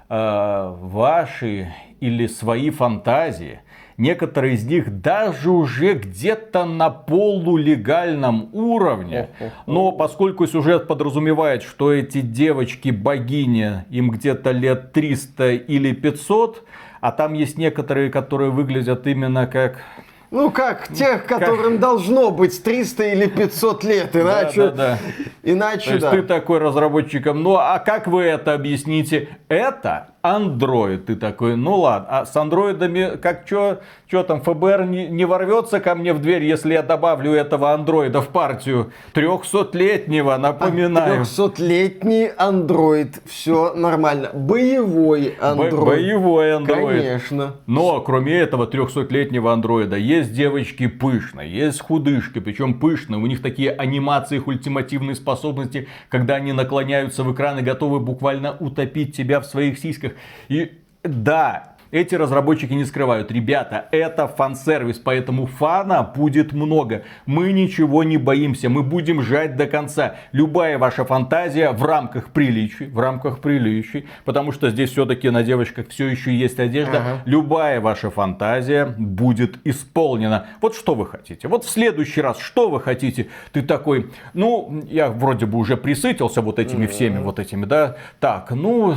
э, 0.10 0.76
ваши 0.82 1.74
или 2.00 2.28
свои 2.28 2.70
фантазии. 2.70 3.60
Некоторые 3.98 4.54
из 4.54 4.64
них 4.64 5.02
даже 5.02 5.50
уже 5.50 5.96
где-то 5.96 6.66
на 6.66 6.92
полулегальном 6.92 8.50
уровне. 8.54 9.30
Но 9.66 9.92
поскольку 9.92 10.46
сюжет 10.46 10.88
подразумевает, 10.88 11.64
что 11.64 11.92
эти 11.92 12.22
девочки 12.22 12.90
богини, 12.90 13.86
им 13.90 14.12
где-то 14.12 14.52
лет 14.52 14.94
300 14.94 15.54
или 15.54 15.94
500, 15.94 16.64
а 17.02 17.12
там 17.12 17.34
есть 17.34 17.58
некоторые, 17.58 18.12
которые 18.12 18.52
выглядят 18.52 19.08
именно 19.08 19.48
как 19.48 19.84
ну 20.32 20.52
как, 20.52 20.90
тех, 20.94 21.26
которым 21.26 21.74
как... 21.74 21.80
должно 21.80 22.32
быть 22.32 22.62
300 22.64 23.04
или 23.14 23.28
500 23.28 23.84
лет, 23.84 24.16
иначе... 24.16 24.62
Да, 24.62 24.72
да, 24.72 24.76
да. 24.76 24.98
Иначе, 25.44 25.86
То 25.86 25.94
есть 25.94 26.02
да. 26.02 26.12
ты 26.12 26.22
такой 26.24 26.60
разработчиком, 26.60 27.44
ну 27.44 27.56
а 27.56 27.80
как 27.80 28.08
вы 28.08 28.24
это 28.24 28.54
объясните? 28.54 29.38
Это 29.48 30.10
Android. 30.36 30.98
Ты 31.00 31.16
такой, 31.16 31.56
ну 31.56 31.76
ладно, 31.76 32.08
а 32.10 32.26
с 32.26 32.36
андроидами 32.36 33.18
как 33.18 33.44
что, 33.46 33.80
что 34.08 34.24
там, 34.24 34.42
ФБР 34.42 34.86
не, 34.86 35.08
не 35.08 35.26
ворвется 35.26 35.80
ко 35.80 35.96
мне 35.96 36.14
в 36.14 36.22
дверь, 36.22 36.44
если 36.44 36.74
я 36.74 36.84
добавлю 36.84 37.32
этого 37.34 37.72
андроида 37.74 38.22
в 38.22 38.30
партию? 38.30 38.92
Трехсотлетнего, 39.14 40.38
напоминаю. 40.38 41.16
Трехсотлетний 41.16 42.28
андроид, 42.28 43.22
все 43.26 43.74
нормально. 43.74 44.30
Боевой 44.34 45.36
андроид. 45.40 45.74
Бо 45.74 45.86
боевой 45.86 46.56
андроид. 46.56 47.02
Конечно. 47.02 47.56
Но 47.66 48.02
кроме 48.02 48.38
этого 48.38 48.68
трехсотлетнего 48.68 49.54
андроида 49.54 49.98
есть 49.98 50.34
девочки 50.34 50.88
пышные, 50.88 51.52
есть 51.52 51.82
худышки, 51.82 52.40
причем 52.40 52.80
пышные. 52.80 53.20
У 53.20 53.28
них 53.28 53.42
такие 53.42 53.72
анимации, 53.72 54.38
их 54.38 54.48
ультимативные 54.48 55.16
способности, 55.16 55.88
когда 56.10 56.36
они 56.36 56.54
наклоняются 56.54 57.24
в 57.24 57.34
экран 57.34 57.60
и 57.60 57.62
готовы 57.62 58.00
буквально 58.00 58.56
утопить 58.60 59.16
тебя 59.16 59.40
в 59.40 59.46
своих 59.46 59.80
сиськах. 59.80 60.14
И 60.50 60.72
да, 61.04 61.77
эти 61.92 62.16
разработчики 62.16 62.74
не 62.74 62.86
скрывают, 62.86 63.32
ребята, 63.32 63.86
это 63.92 64.28
фан-сервис, 64.28 65.00
поэтому 65.00 65.46
фана 65.46 66.04
будет 66.04 66.54
много. 66.54 67.04
Мы 67.26 67.52
ничего 67.54 68.04
не 68.04 68.18
боимся, 68.18 68.70
мы 68.70 68.84
будем 68.84 69.22
жать 69.22 69.56
до 69.56 69.68
конца. 69.68 70.16
Любая 70.32 70.78
ваша 70.78 71.06
фантазия 71.06 71.72
в 71.72 71.84
рамках 71.84 72.30
приличий, 72.30 72.88
в 72.88 73.00
рамках 73.00 73.40
приличий, 73.40 74.08
потому 74.26 74.52
что 74.52 74.70
здесь 74.70 74.92
все-таки 74.92 75.30
на 75.30 75.44
девочках 75.44 75.88
все 75.90 76.08
еще 76.08 76.34
есть 76.34 76.60
одежда. 76.60 76.98
Ага. 76.98 77.22
Любая 77.26 77.82
ваша 77.82 78.10
фантазия 78.10 78.86
будет 78.98 79.60
исполнена. 79.64 80.48
Вот 80.62 80.76
что 80.76 80.96
вы 80.96 81.06
хотите? 81.06 81.48
Вот 81.48 81.64
в 81.66 81.70
следующий 81.70 82.22
раз, 82.22 82.40
что 82.40 82.70
вы 82.70 82.82
хотите? 82.82 83.28
Ты 83.52 83.62
такой, 83.62 84.12
ну, 84.34 84.84
я 84.90 85.10
вроде 85.10 85.46
бы 85.46 85.58
уже 85.58 85.78
присытился 85.78 86.42
вот 86.42 86.60
этими 86.60 86.86
всеми 86.88 87.20
вот 87.20 87.40
этими, 87.40 87.66
да? 87.66 87.98
Так, 88.20 88.52
ну, 88.52 88.96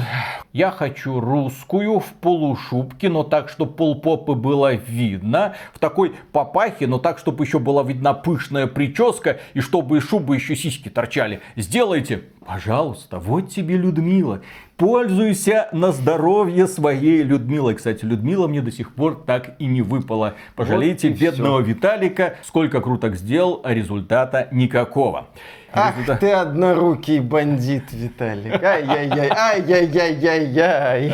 я 0.53 0.71
хочу 0.71 1.21
русскую 1.21 2.01
в 2.01 2.07
полушу 2.21 2.80
юбке, 2.81 3.09
но 3.09 3.23
так, 3.23 3.49
чтобы 3.49 3.73
полпопы 3.73 4.35
было 4.35 4.75
видно. 4.75 5.55
В 5.73 5.79
такой 5.79 6.15
папахе, 6.33 6.87
но 6.87 6.99
так, 6.99 7.19
чтобы 7.19 7.45
еще 7.45 7.59
была 7.59 7.83
видна 7.83 8.15
пышная 8.15 8.67
прическа 8.67 9.41
и 9.55 9.61
чтобы 9.61 9.99
из 9.99 10.09
шубы 10.09 10.37
еще 10.37 10.57
сиськи 10.57 10.89
торчали. 10.89 11.41
Сделайте, 11.57 12.25
пожалуйста, 12.45 13.19
вот 13.19 13.51
тебе 13.51 13.77
Людмила. 13.77 14.43
Пользуйся 14.81 15.69
на 15.73 15.93
здоровье 15.93 16.67
своей 16.67 17.23
Людмилой. 17.23 17.75
Кстати, 17.75 18.07
Людмила 18.07 18.49
мне 18.49 18.63
до 18.63 18.73
сих 18.73 18.95
пор 18.95 19.23
так 19.27 19.51
и 19.59 19.67
не 19.67 19.83
выпала. 19.83 20.37
Пожалейте 20.57 21.11
вот 21.11 21.19
бедного 21.19 21.63
все. 21.63 21.69
Виталика. 21.69 22.37
Сколько 22.43 22.81
круток 22.81 23.17
сделал, 23.17 23.61
а 23.63 23.75
результата 23.75 24.49
никакого. 24.53 25.27
Ах 25.75 25.93
Результат... 25.97 26.21
ты 26.21 26.33
однорукий 26.33 27.19
бандит, 27.19 27.93
Виталик. 27.93 28.63
Ай-яй-яй, 28.63 29.29
ай-яй-яй-яй-яй. 29.29 31.13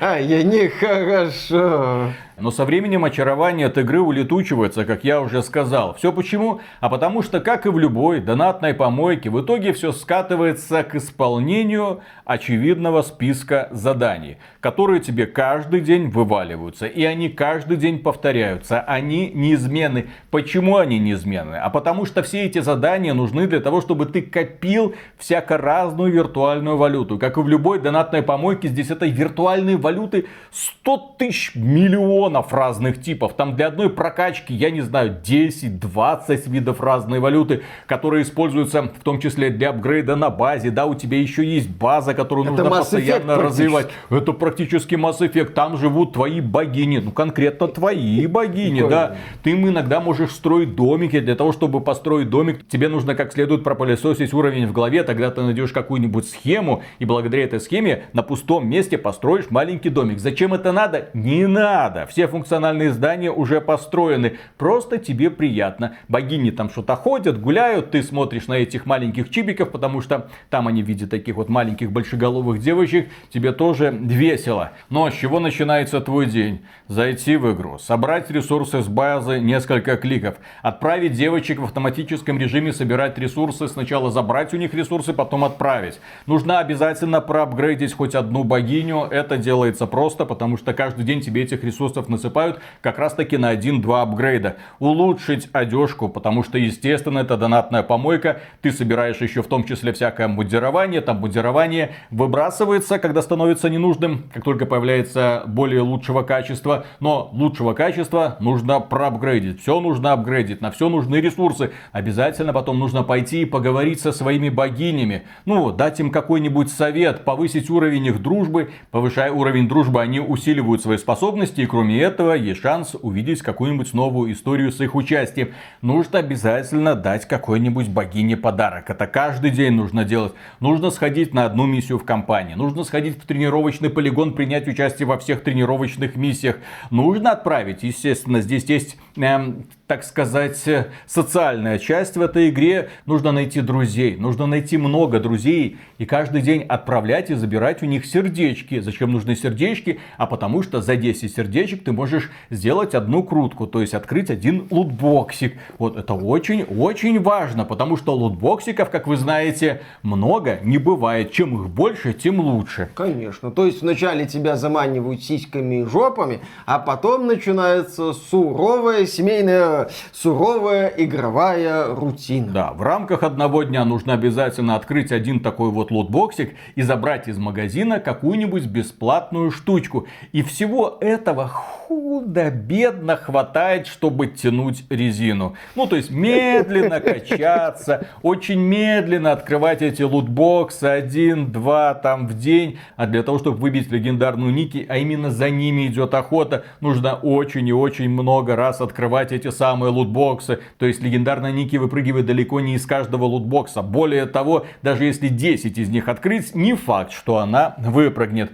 Ай-яй, 0.00 0.44
нехорошо. 0.44 2.12
Но 2.38 2.50
со 2.50 2.64
временем 2.64 3.04
очарование 3.04 3.66
от 3.66 3.78
игры 3.78 4.00
улетучивается, 4.00 4.84
как 4.84 5.04
я 5.04 5.20
уже 5.20 5.42
сказал. 5.42 5.94
Все 5.94 6.12
почему? 6.12 6.60
А 6.80 6.88
потому 6.88 7.22
что, 7.22 7.40
как 7.40 7.66
и 7.66 7.68
в 7.68 7.78
любой 7.78 8.20
донатной 8.20 8.74
помойке, 8.74 9.30
в 9.30 9.40
итоге 9.40 9.72
все 9.72 9.92
скатывается 9.92 10.82
к 10.82 10.94
исполнению 10.94 12.00
очевидного 12.24 13.02
списка 13.02 13.68
заданий, 13.70 14.38
которые 14.60 15.00
тебе 15.00 15.26
каждый 15.26 15.80
день 15.80 16.08
вываливаются. 16.08 16.86
И 16.86 17.04
они 17.04 17.28
каждый 17.28 17.76
день 17.76 17.98
повторяются. 17.98 18.80
Они 18.80 19.30
неизменны. 19.30 20.06
Почему 20.30 20.78
они 20.78 20.98
неизменны? 20.98 21.56
А 21.56 21.68
потому 21.70 22.06
что 22.06 22.22
все 22.22 22.44
эти 22.44 22.60
задания 22.60 23.14
нужны 23.14 23.46
для 23.46 23.60
того, 23.60 23.80
чтобы 23.80 24.06
ты 24.06 24.22
копил 24.22 24.94
всяко 25.18 25.58
разную 25.58 26.12
виртуальную 26.12 26.76
валюту. 26.76 27.18
Как 27.18 27.36
и 27.36 27.40
в 27.40 27.48
любой 27.48 27.80
донатной 27.80 28.22
помойке, 28.22 28.68
здесь 28.68 28.90
этой 28.90 29.10
виртуальной 29.10 29.76
валюты 29.76 30.26
100 30.50 31.16
тысяч 31.18 31.54
миллионов 31.54 32.31
миллионов 32.32 32.52
разных 32.52 33.00
типов. 33.00 33.34
Там 33.34 33.56
для 33.56 33.68
одной 33.68 33.90
прокачки, 33.90 34.54
я 34.54 34.70
не 34.70 34.80
знаю, 34.80 35.16
10-20 35.22 36.48
видов 36.50 36.80
разной 36.80 37.20
валюты, 37.20 37.62
которые 37.86 38.22
используются 38.22 38.82
в 38.82 39.02
том 39.02 39.20
числе 39.20 39.50
для 39.50 39.70
апгрейда 39.70 40.16
на 40.16 40.30
базе. 40.30 40.70
Да, 40.70 40.86
у 40.86 40.94
тебя 40.94 41.18
еще 41.18 41.44
есть 41.44 41.68
база, 41.68 42.14
которую 42.14 42.46
Это 42.52 42.64
нужно 42.64 42.78
постоянно 42.78 43.36
развивать. 43.36 43.88
Это 44.10 44.32
практически 44.32 44.94
Mass 44.94 45.18
Effect. 45.20 45.52
Там 45.52 45.76
живут 45.76 46.14
твои 46.14 46.40
богини. 46.40 46.98
Ну, 46.98 47.10
конкретно 47.10 47.68
твои 47.68 48.26
богини, 48.26 48.88
да. 48.88 49.16
Ты 49.42 49.50
им 49.50 49.68
иногда 49.68 50.00
можешь 50.00 50.30
строить 50.30 50.74
домики. 50.74 51.20
Для 51.20 51.34
того, 51.34 51.52
чтобы 51.52 51.80
построить 51.80 52.30
домик, 52.30 52.66
тебе 52.68 52.88
нужно 52.88 53.14
как 53.14 53.32
следует 53.32 53.62
пропылесосить 53.64 54.32
уровень 54.32 54.66
в 54.66 54.72
голове. 54.72 55.02
Тогда 55.02 55.30
ты 55.30 55.42
найдешь 55.42 55.72
какую-нибудь 55.72 56.28
схему. 56.28 56.82
И 56.98 57.04
благодаря 57.04 57.44
этой 57.44 57.60
схеме 57.60 58.04
на 58.12 58.22
пустом 58.22 58.68
месте 58.68 58.96
построишь 58.98 59.50
маленький 59.50 59.90
домик. 59.90 60.18
Зачем 60.18 60.54
это 60.54 60.72
надо? 60.72 61.10
Не 61.14 61.46
надо. 61.46 62.06
Все 62.12 62.28
функциональные 62.28 62.92
здания 62.92 63.30
уже 63.30 63.62
построены. 63.62 64.36
Просто 64.58 64.98
тебе 64.98 65.30
приятно. 65.30 65.96
Богини 66.08 66.50
там 66.50 66.68
что-то 66.68 66.94
ходят, 66.94 67.40
гуляют, 67.40 67.90
ты 67.90 68.02
смотришь 68.02 68.48
на 68.48 68.52
этих 68.52 68.84
маленьких 68.84 69.30
чибиков, 69.30 69.70
потому 69.70 70.02
что 70.02 70.28
там 70.50 70.68
они 70.68 70.82
в 70.82 70.86
виде 70.86 71.06
таких 71.06 71.36
вот 71.36 71.48
маленьких 71.48 71.90
большеголовых 71.90 72.60
девочек. 72.60 73.08
Тебе 73.30 73.52
тоже 73.52 73.96
весело. 73.98 74.72
Но 74.90 75.10
с 75.10 75.14
чего 75.14 75.40
начинается 75.40 76.02
твой 76.02 76.26
день? 76.26 76.60
Зайти 76.86 77.36
в 77.36 77.50
игру, 77.54 77.78
собрать 77.78 78.30
ресурсы 78.30 78.82
с 78.82 78.88
базы, 78.88 79.38
несколько 79.38 79.96
кликов, 79.96 80.34
отправить 80.60 81.14
девочек 81.14 81.60
в 81.60 81.64
автоматическом 81.64 82.38
режиме 82.38 82.74
собирать 82.74 83.16
ресурсы, 83.16 83.68
сначала 83.68 84.10
забрать 84.10 84.52
у 84.52 84.58
них 84.58 84.74
ресурсы, 84.74 85.14
потом 85.14 85.44
отправить. 85.44 85.98
Нужно 86.26 86.58
обязательно 86.58 87.22
проапгрейдить 87.22 87.94
хоть 87.94 88.14
одну 88.14 88.44
богиню. 88.44 89.04
Это 89.10 89.38
делается 89.38 89.86
просто, 89.86 90.26
потому 90.26 90.58
что 90.58 90.74
каждый 90.74 91.06
день 91.06 91.22
тебе 91.22 91.44
этих 91.44 91.64
ресурсов 91.64 92.01
ресурсов 92.02 92.08
насыпают 92.08 92.60
как 92.80 92.98
раз 92.98 93.14
таки 93.14 93.36
на 93.36 93.54
1-2 93.54 94.02
апгрейда. 94.02 94.56
Улучшить 94.78 95.48
одежку, 95.52 96.08
потому 96.08 96.44
что, 96.44 96.58
естественно, 96.58 97.20
это 97.20 97.36
донатная 97.36 97.82
помойка. 97.82 98.40
Ты 98.62 98.72
собираешь 98.72 99.20
еще 99.20 99.42
в 99.42 99.46
том 99.46 99.64
числе 99.64 99.92
всякое 99.92 100.28
мудирование. 100.28 101.00
Там 101.00 101.18
мудирование 101.18 101.90
выбрасывается, 102.10 102.98
когда 102.98 103.22
становится 103.22 103.68
ненужным, 103.68 104.24
как 104.32 104.44
только 104.44 104.66
появляется 104.66 105.42
более 105.46 105.82
лучшего 105.82 106.22
качества. 106.22 106.84
Но 107.00 107.30
лучшего 107.32 107.74
качества 107.74 108.36
нужно 108.40 108.80
проапгрейдить. 108.80 109.60
Все 109.60 109.80
нужно 109.80 110.12
апгрейдить, 110.12 110.60
на 110.60 110.70
все 110.70 110.88
нужны 110.88 111.16
ресурсы. 111.16 111.70
Обязательно 111.92 112.52
потом 112.52 112.78
нужно 112.78 113.02
пойти 113.02 113.42
и 113.42 113.46
поговорить 113.46 114.00
со 114.00 114.12
своими 114.12 114.48
богинями. 114.48 115.22
Ну, 115.46 115.72
дать 115.72 116.00
им 116.00 116.10
какой-нибудь 116.10 116.70
совет, 116.70 117.24
повысить 117.24 117.70
уровень 117.70 118.06
их 118.06 118.22
дружбы. 118.22 118.70
Повышая 118.90 119.32
уровень 119.32 119.68
дружбы, 119.68 120.00
они 120.00 120.20
усиливают 120.20 120.82
свои 120.82 120.98
способности 120.98 121.60
и 121.60 121.66
кроме 121.66 121.91
Кроме 121.92 122.04
этого, 122.04 122.32
есть 122.32 122.62
шанс 122.62 122.96
увидеть 123.02 123.42
какую-нибудь 123.42 123.92
новую 123.92 124.32
историю 124.32 124.72
с 124.72 124.80
их 124.80 124.94
участием. 124.94 125.52
Нужно 125.82 126.20
обязательно 126.20 126.94
дать 126.94 127.28
какой-нибудь 127.28 127.90
богине 127.90 128.34
подарок. 128.34 128.88
Это 128.88 129.06
каждый 129.06 129.50
день 129.50 129.72
нужно 129.72 130.06
делать. 130.06 130.32
Нужно 130.60 130.90
сходить 130.90 131.34
на 131.34 131.44
одну 131.44 131.66
миссию 131.66 131.98
в 131.98 132.04
компании. 132.04 132.54
Нужно 132.54 132.84
сходить 132.84 133.22
в 133.22 133.26
тренировочный 133.26 133.90
полигон, 133.90 134.32
принять 134.32 134.66
участие 134.68 135.06
во 135.06 135.18
всех 135.18 135.42
тренировочных 135.42 136.16
миссиях. 136.16 136.56
Нужно 136.90 137.32
отправить, 137.32 137.82
естественно, 137.82 138.40
здесь 138.40 138.64
есть 138.64 138.96
эм, 139.18 139.66
так 139.92 140.04
сказать, 140.04 140.64
социальная 141.06 141.78
часть 141.78 142.16
в 142.16 142.22
этой 142.22 142.48
игре. 142.48 142.88
Нужно 143.04 143.30
найти 143.30 143.60
друзей, 143.60 144.16
нужно 144.16 144.46
найти 144.46 144.78
много 144.78 145.20
друзей 145.20 145.76
и 145.98 146.06
каждый 146.06 146.40
день 146.40 146.62
отправлять 146.62 147.28
и 147.28 147.34
забирать 147.34 147.82
у 147.82 147.86
них 147.86 148.06
сердечки. 148.06 148.80
Зачем 148.80 149.12
нужны 149.12 149.36
сердечки? 149.36 150.00
А 150.16 150.26
потому 150.26 150.62
что 150.62 150.80
за 150.80 150.96
10 150.96 151.36
сердечек 151.36 151.84
ты 151.84 151.92
можешь 151.92 152.30
сделать 152.48 152.94
одну 152.94 153.22
крутку, 153.22 153.66
то 153.66 153.82
есть 153.82 153.92
открыть 153.92 154.30
один 154.30 154.66
лутбоксик. 154.70 155.58
Вот 155.76 155.98
это 155.98 156.14
очень-очень 156.14 157.20
важно, 157.20 157.66
потому 157.66 157.98
что 157.98 158.14
лутбоксиков, 158.14 158.88
как 158.88 159.06
вы 159.06 159.18
знаете, 159.18 159.82
много 160.02 160.58
не 160.62 160.78
бывает. 160.78 161.32
Чем 161.32 161.60
их 161.60 161.68
больше, 161.68 162.14
тем 162.14 162.40
лучше. 162.40 162.88
Конечно. 162.94 163.50
То 163.50 163.66
есть 163.66 163.82
вначале 163.82 164.24
тебя 164.24 164.56
заманивают 164.56 165.22
сиськами 165.22 165.82
и 165.82 165.84
жопами, 165.84 166.40
а 166.64 166.78
потом 166.78 167.26
начинается 167.26 168.14
суровая 168.14 169.04
семейная 169.04 169.81
суровая 170.12 170.92
игровая 170.96 171.86
рутина. 171.94 172.52
Да, 172.52 172.72
в 172.72 172.82
рамках 172.82 173.22
одного 173.22 173.62
дня 173.62 173.84
нужно 173.84 174.14
обязательно 174.14 174.76
открыть 174.76 175.12
один 175.12 175.40
такой 175.40 175.70
вот 175.70 175.90
лутбоксик 175.90 176.54
и 176.74 176.82
забрать 176.82 177.28
из 177.28 177.38
магазина 177.38 178.00
какую-нибудь 178.00 178.66
бесплатную 178.66 179.50
штучку. 179.50 180.06
И 180.32 180.42
всего 180.42 180.98
этого 181.00 181.48
худо-бедно 181.48 183.16
хватает, 183.16 183.86
чтобы 183.86 184.26
тянуть 184.26 184.84
резину. 184.90 185.56
Ну, 185.74 185.86
то 185.86 185.96
есть 185.96 186.10
медленно 186.10 187.00
качаться, 187.00 188.06
очень 188.22 188.60
медленно 188.60 189.32
открывать 189.32 189.82
эти 189.82 190.02
лутбоксы 190.02 190.84
один, 190.84 191.52
два 191.52 191.94
там 191.94 192.26
в 192.26 192.38
день. 192.38 192.78
А 192.96 193.06
для 193.06 193.22
того, 193.22 193.38
чтобы 193.38 193.58
выбить 193.58 193.90
легендарную 193.90 194.52
Ники, 194.52 194.86
а 194.88 194.98
именно 194.98 195.30
за 195.30 195.50
ними 195.50 195.86
идет 195.86 196.14
охота, 196.14 196.64
нужно 196.80 197.14
очень 197.14 197.68
и 197.68 197.72
очень 197.72 198.08
много 198.08 198.56
раз 198.56 198.80
открывать 198.80 199.32
эти 199.32 199.50
самые 199.62 199.92
лутбоксы. 199.92 200.58
То 200.76 200.86
есть 200.86 201.00
легендарная 201.02 201.52
Ники 201.52 201.76
выпрыгивает 201.76 202.26
далеко 202.26 202.58
не 202.58 202.74
из 202.74 202.84
каждого 202.84 203.26
лутбокса. 203.26 203.80
Более 203.82 204.26
того, 204.26 204.66
даже 204.82 205.04
если 205.04 205.28
10 205.28 205.78
из 205.78 205.88
них 205.88 206.08
открыть, 206.08 206.52
не 206.56 206.74
факт, 206.74 207.12
что 207.12 207.38
она 207.38 207.76
выпрыгнет. 207.78 208.50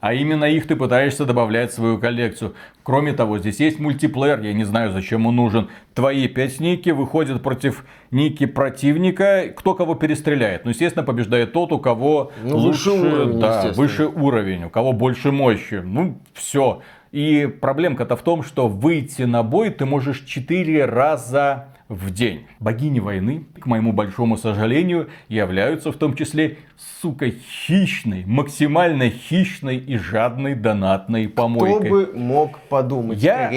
А 0.00 0.14
именно 0.14 0.44
их 0.44 0.66
ты 0.66 0.74
пытаешься 0.74 1.26
добавлять 1.26 1.72
в 1.72 1.74
свою 1.74 1.98
коллекцию. 1.98 2.54
Кроме 2.82 3.12
того, 3.12 3.38
здесь 3.38 3.60
есть 3.60 3.78
мультиплеер, 3.78 4.40
я 4.40 4.54
не 4.54 4.64
знаю, 4.64 4.92
зачем 4.92 5.26
он 5.26 5.36
нужен. 5.36 5.68
Твои 5.92 6.26
пять 6.26 6.58
ники 6.58 6.88
выходят 6.88 7.42
против 7.42 7.84
ники 8.10 8.46
противника, 8.46 9.52
кто 9.54 9.74
кого 9.74 9.94
перестреляет. 9.94 10.64
Ну, 10.64 10.70
естественно, 10.70 11.04
побеждает 11.04 11.52
тот, 11.52 11.70
у 11.72 11.78
кого 11.78 12.32
ну, 12.42 12.56
лучше, 12.56 12.92
уровень, 12.92 13.40
да, 13.40 13.72
выше 13.74 14.06
уровень, 14.06 14.64
у 14.64 14.70
кого 14.70 14.94
больше 14.94 15.32
мощи. 15.32 15.82
Ну, 15.84 16.18
все. 16.32 16.80
И 17.16 17.46
проблемка-то 17.46 18.14
в 18.14 18.20
том, 18.20 18.42
что 18.42 18.68
выйти 18.68 19.22
на 19.22 19.42
бой 19.42 19.70
ты 19.70 19.86
можешь 19.86 20.20
4 20.20 20.84
раза 20.84 21.68
в 21.88 22.10
день. 22.10 22.46
Богини 22.58 22.98
войны, 22.98 23.44
к 23.60 23.66
моему 23.66 23.92
большому 23.92 24.36
сожалению, 24.36 25.08
являются 25.28 25.92
в 25.92 25.96
том 25.96 26.14
числе 26.16 26.58
сука, 27.00 27.30
хищной, 27.30 28.24
максимально 28.26 29.08
хищной 29.08 29.76
и 29.76 29.96
жадной 29.96 30.54
донатной 30.54 31.28
помойкой. 31.28 31.86
Кто 31.86 31.88
бы 31.88 32.12
мог 32.14 32.58
подумать, 32.68 33.22
Я 33.22 33.50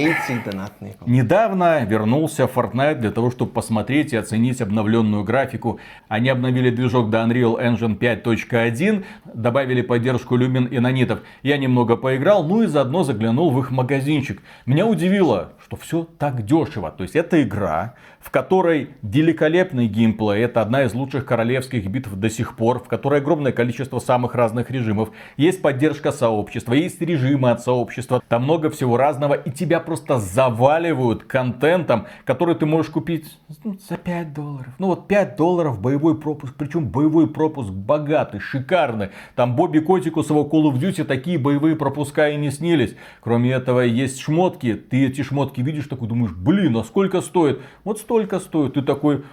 донатные 0.46 0.96
недавно 1.06 1.84
вернулся 1.86 2.48
в 2.48 2.56
Fortnite 2.56 3.00
для 3.00 3.12
того, 3.12 3.32
чтобы 3.32 3.52
посмотреть 3.52 4.14
и 4.14 4.18
оценить 4.18 4.62
обновленную 4.62 5.24
графику. 5.24 5.80
Они 6.08 6.30
обновили 6.30 6.70
движок 6.70 7.10
до 7.10 7.20
Unreal 7.20 7.60
Engine 7.60 7.98
5.1, 7.98 9.04
добавили 9.34 9.82
поддержку 9.82 10.36
люмен 10.36 10.66
и 10.66 10.80
нанитов. 10.80 11.22
Я 11.42 11.58
немного 11.58 11.98
поиграл, 11.98 12.44
ну 12.44 12.62
и 12.62 12.68
заодно 12.68 13.04
заглянул 13.04 13.50
в 13.52 13.60
их 13.60 13.72
магазинчик. 13.72 14.42
Меня 14.66 14.86
удивило, 14.86 15.54
что 15.70 15.76
все 15.76 16.08
так 16.18 16.46
дешево. 16.46 16.90
То 16.90 17.04
есть 17.04 17.16
это 17.16 17.44
игра, 17.44 17.94
в 18.20 18.32
которой 18.32 18.90
великолепный 19.04 19.88
геймплей, 19.88 20.44
это 20.44 20.62
одна 20.62 20.84
из 20.84 20.96
лучших 20.96 21.26
королевских 21.26 21.86
битв 21.86 22.12
до 22.16 22.30
сих 22.30 22.56
пор, 22.56 22.80
в 22.80 22.88
которой 22.88 23.20
огромное 23.20 23.52
количество 23.52 24.00
самых 24.00 24.34
разных 24.34 24.72
режимов, 24.72 25.12
есть 25.38 25.62
поддержка 25.62 26.12
сообщества, 26.12 26.74
есть 26.74 27.00
режимы 27.02 27.52
от 27.52 27.62
сообщества, 27.62 28.22
там 28.28 28.44
много 28.44 28.72
всего 28.72 28.98
разного, 28.98 29.36
и 29.36 29.52
тебя 29.52 29.80
просто 29.80 30.18
заваливают 30.18 31.26
контентом, 31.26 32.08
который 32.26 32.56
ты 32.56 32.66
можешь 32.66 32.92
купить 32.92 33.38
ну, 33.64 33.78
за 33.88 33.98
5 33.98 34.34
долларов. 34.34 34.74
Ну 34.80 34.88
вот 34.88 35.08
5 35.08 35.36
долларов 35.36 35.80
боевой 35.80 36.20
пропуск, 36.20 36.56
причем 36.58 36.88
боевой 36.88 37.30
пропуск 37.30 37.70
богатый, 37.70 38.40
шикарный. 38.40 39.10
Там 39.36 39.56
Бобби 39.56 39.80
Котику 39.80 40.24
с 40.24 40.32
его 40.32 40.50
Call 40.52 40.72
of 40.72 40.80
Duty 40.80 41.04
такие 41.04 41.38
боевые 41.38 41.76
пропуска 41.76 42.30
и 42.30 42.38
не 42.38 42.50
снились. 42.50 42.96
Кроме 43.22 43.52
этого 43.52 43.82
есть 43.82 44.20
шмотки, 44.20 44.74
ты 44.74 45.06
эти 45.06 45.22
шмотки 45.22 45.59
видишь, 45.64 45.88
такой 45.88 46.08
думаешь, 46.08 46.32
блин, 46.32 46.76
а 46.78 46.84
сколько 46.84 47.22
стоит? 47.22 47.62
Вот 47.84 48.00
столько 48.00 48.40
стоит. 48.40 48.74
Ты 48.74 48.82
такой, 48.82 49.24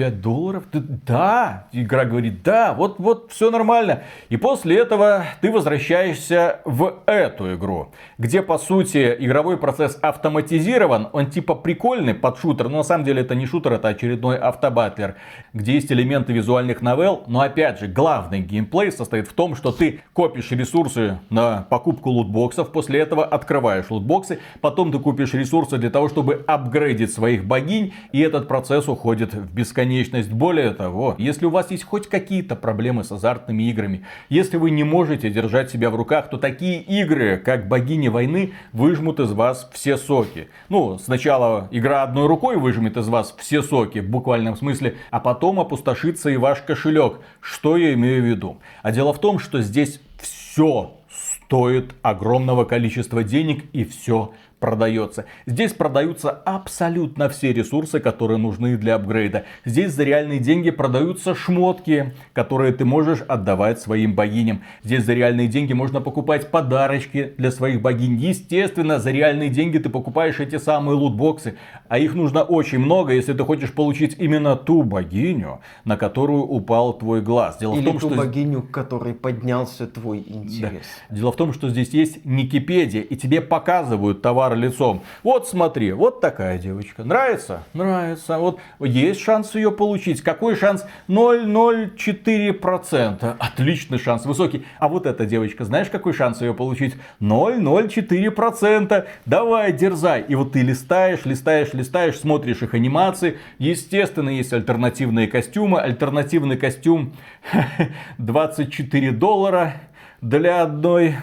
5 0.00 0.22
долларов? 0.22 0.64
Ты, 0.72 0.80
да, 0.80 1.68
игра 1.72 2.06
говорит, 2.06 2.42
да, 2.42 2.72
вот, 2.72 2.98
вот 2.98 3.30
все 3.30 3.50
нормально. 3.50 4.04
И 4.30 4.38
после 4.38 4.78
этого 4.78 5.26
ты 5.42 5.52
возвращаешься 5.52 6.60
в 6.64 7.02
эту 7.04 7.54
игру, 7.54 7.92
где 8.16 8.40
по 8.40 8.56
сути 8.56 9.14
игровой 9.18 9.58
процесс 9.58 9.98
автоматизирован, 10.00 11.08
он 11.12 11.26
типа 11.26 11.54
прикольный 11.54 12.14
под 12.14 12.38
шутер, 12.38 12.70
но 12.70 12.78
на 12.78 12.82
самом 12.82 13.04
деле 13.04 13.20
это 13.20 13.34
не 13.34 13.44
шутер, 13.44 13.74
это 13.74 13.88
очередной 13.88 14.38
автобатлер, 14.38 15.16
где 15.52 15.74
есть 15.74 15.92
элементы 15.92 16.32
визуальных 16.32 16.80
новелл, 16.80 17.24
но 17.26 17.42
опять 17.42 17.78
же 17.80 17.86
главный 17.86 18.40
геймплей 18.40 18.92
состоит 18.92 19.28
в 19.28 19.34
том, 19.34 19.54
что 19.54 19.70
ты 19.70 20.00
копишь 20.14 20.50
ресурсы 20.50 21.18
на 21.28 21.66
покупку 21.68 22.08
лутбоксов, 22.08 22.72
после 22.72 23.00
этого 23.00 23.22
открываешь 23.22 23.90
лутбоксы, 23.90 24.38
потом 24.62 24.92
ты 24.92 24.98
купишь 24.98 25.34
ресурсы 25.34 25.76
для 25.76 25.90
того, 25.90 26.08
чтобы 26.08 26.42
апгрейдить 26.46 27.12
своих 27.12 27.44
богинь, 27.44 27.92
и 28.12 28.20
этот 28.20 28.48
процесс 28.48 28.88
уходит 28.88 29.34
в 29.34 29.52
бесконечность 29.52 29.89
бесконечность. 29.90 30.30
Более 30.30 30.70
того, 30.70 31.14
если 31.18 31.46
у 31.46 31.50
вас 31.50 31.70
есть 31.70 31.84
хоть 31.84 32.08
какие-то 32.08 32.56
проблемы 32.56 33.04
с 33.04 33.12
азартными 33.12 33.64
играми, 33.64 34.04
если 34.28 34.56
вы 34.56 34.70
не 34.70 34.84
можете 34.84 35.30
держать 35.30 35.70
себя 35.70 35.90
в 35.90 35.96
руках, 35.96 36.30
то 36.30 36.38
такие 36.38 36.80
игры, 36.80 37.38
как 37.38 37.68
богини 37.68 38.08
войны, 38.08 38.52
выжмут 38.72 39.20
из 39.20 39.32
вас 39.32 39.68
все 39.72 39.96
соки. 39.96 40.48
Ну, 40.68 40.98
сначала 40.98 41.68
игра 41.70 42.02
одной 42.02 42.26
рукой 42.26 42.56
выжмет 42.56 42.96
из 42.96 43.08
вас 43.08 43.34
все 43.38 43.62
соки, 43.62 43.98
в 43.98 44.08
буквальном 44.08 44.56
смысле, 44.56 44.96
а 45.10 45.20
потом 45.20 45.60
опустошится 45.60 46.30
и 46.30 46.36
ваш 46.36 46.62
кошелек. 46.62 47.20
Что 47.40 47.76
я 47.76 47.92
имею 47.94 48.22
в 48.22 48.26
виду? 48.26 48.58
А 48.82 48.92
дело 48.92 49.12
в 49.12 49.18
том, 49.18 49.38
что 49.38 49.60
здесь 49.60 50.00
все 50.18 50.96
стоит 51.10 51.94
огромного 52.02 52.64
количества 52.64 53.24
денег 53.24 53.64
и 53.72 53.84
все 53.84 54.32
продается. 54.60 55.24
Здесь 55.46 55.72
продаются 55.72 56.30
абсолютно 56.30 57.28
все 57.28 57.52
ресурсы, 57.52 57.98
которые 57.98 58.38
нужны 58.38 58.76
для 58.76 58.96
апгрейда. 58.96 59.44
Здесь 59.64 59.92
за 59.92 60.04
реальные 60.04 60.38
деньги 60.38 60.70
продаются 60.70 61.34
шмотки, 61.34 62.14
которые 62.34 62.72
ты 62.72 62.84
можешь 62.84 63.22
отдавать 63.26 63.80
своим 63.80 64.14
богиням. 64.14 64.62
Здесь 64.84 65.04
за 65.04 65.14
реальные 65.14 65.48
деньги 65.48 65.72
можно 65.72 66.00
покупать 66.00 66.50
подарочки 66.50 67.32
для 67.38 67.50
своих 67.50 67.80
богинь. 67.80 68.16
Естественно, 68.16 68.98
за 68.98 69.10
реальные 69.10 69.48
деньги 69.48 69.78
ты 69.78 69.88
покупаешь 69.88 70.38
эти 70.38 70.58
самые 70.58 70.96
лутбоксы. 70.96 71.56
А 71.88 71.98
их 71.98 72.14
нужно 72.14 72.42
очень 72.42 72.78
много, 72.78 73.14
если 73.14 73.32
ты 73.32 73.42
хочешь 73.44 73.72
получить 73.72 74.16
именно 74.18 74.56
ту 74.56 74.82
богиню, 74.82 75.60
на 75.84 75.96
которую 75.96 76.42
упал 76.42 76.92
твой 76.92 77.22
глаз. 77.22 77.56
Дело 77.58 77.74
Или 77.74 77.82
в 77.82 77.84
том, 77.84 77.98
ту 77.98 78.10
что... 78.10 78.16
богиню, 78.16 78.62
к 78.62 78.70
которой 78.70 79.14
поднялся 79.14 79.86
твой 79.86 80.18
интерес. 80.18 80.86
Да. 81.08 81.16
Дело 81.16 81.32
в 81.32 81.36
том, 81.36 81.54
что 81.54 81.70
здесь 81.70 81.90
есть 81.90 82.24
Никипедия, 82.26 83.00
и 83.00 83.16
тебе 83.16 83.40
показывают 83.40 84.20
товар 84.20 84.49
товар 84.50 84.58
лицом. 84.58 85.02
Вот 85.22 85.48
смотри, 85.48 85.92
вот 85.92 86.20
такая 86.20 86.58
девочка. 86.58 87.04
Нравится? 87.04 87.62
Нравится. 87.72 88.38
Вот 88.38 88.58
есть 88.80 89.20
шанс 89.20 89.54
ее 89.54 89.70
получить. 89.70 90.22
Какой 90.22 90.56
шанс? 90.56 90.84
0,04%. 91.08 93.36
Отличный 93.38 93.98
шанс, 93.98 94.26
высокий. 94.26 94.66
А 94.78 94.88
вот 94.88 95.06
эта 95.06 95.24
девочка, 95.26 95.64
знаешь, 95.64 95.88
какой 95.88 96.12
шанс 96.12 96.40
ее 96.40 96.54
получить? 96.54 96.96
0,04%. 97.20 99.06
Давай, 99.26 99.72
дерзай. 99.72 100.24
И 100.28 100.34
вот 100.34 100.50
ты 100.52 100.62
листаешь, 100.62 101.24
листаешь, 101.24 101.72
листаешь, 101.72 102.18
смотришь 102.18 102.62
их 102.62 102.74
анимации. 102.74 103.38
Естественно, 103.58 104.30
есть 104.30 104.52
альтернативные 104.52 105.28
костюмы. 105.28 105.80
Альтернативный 105.80 106.56
костюм 106.56 107.12
24 108.18 109.12
доллара 109.12 109.74
для 110.20 110.62
одной 110.62 111.14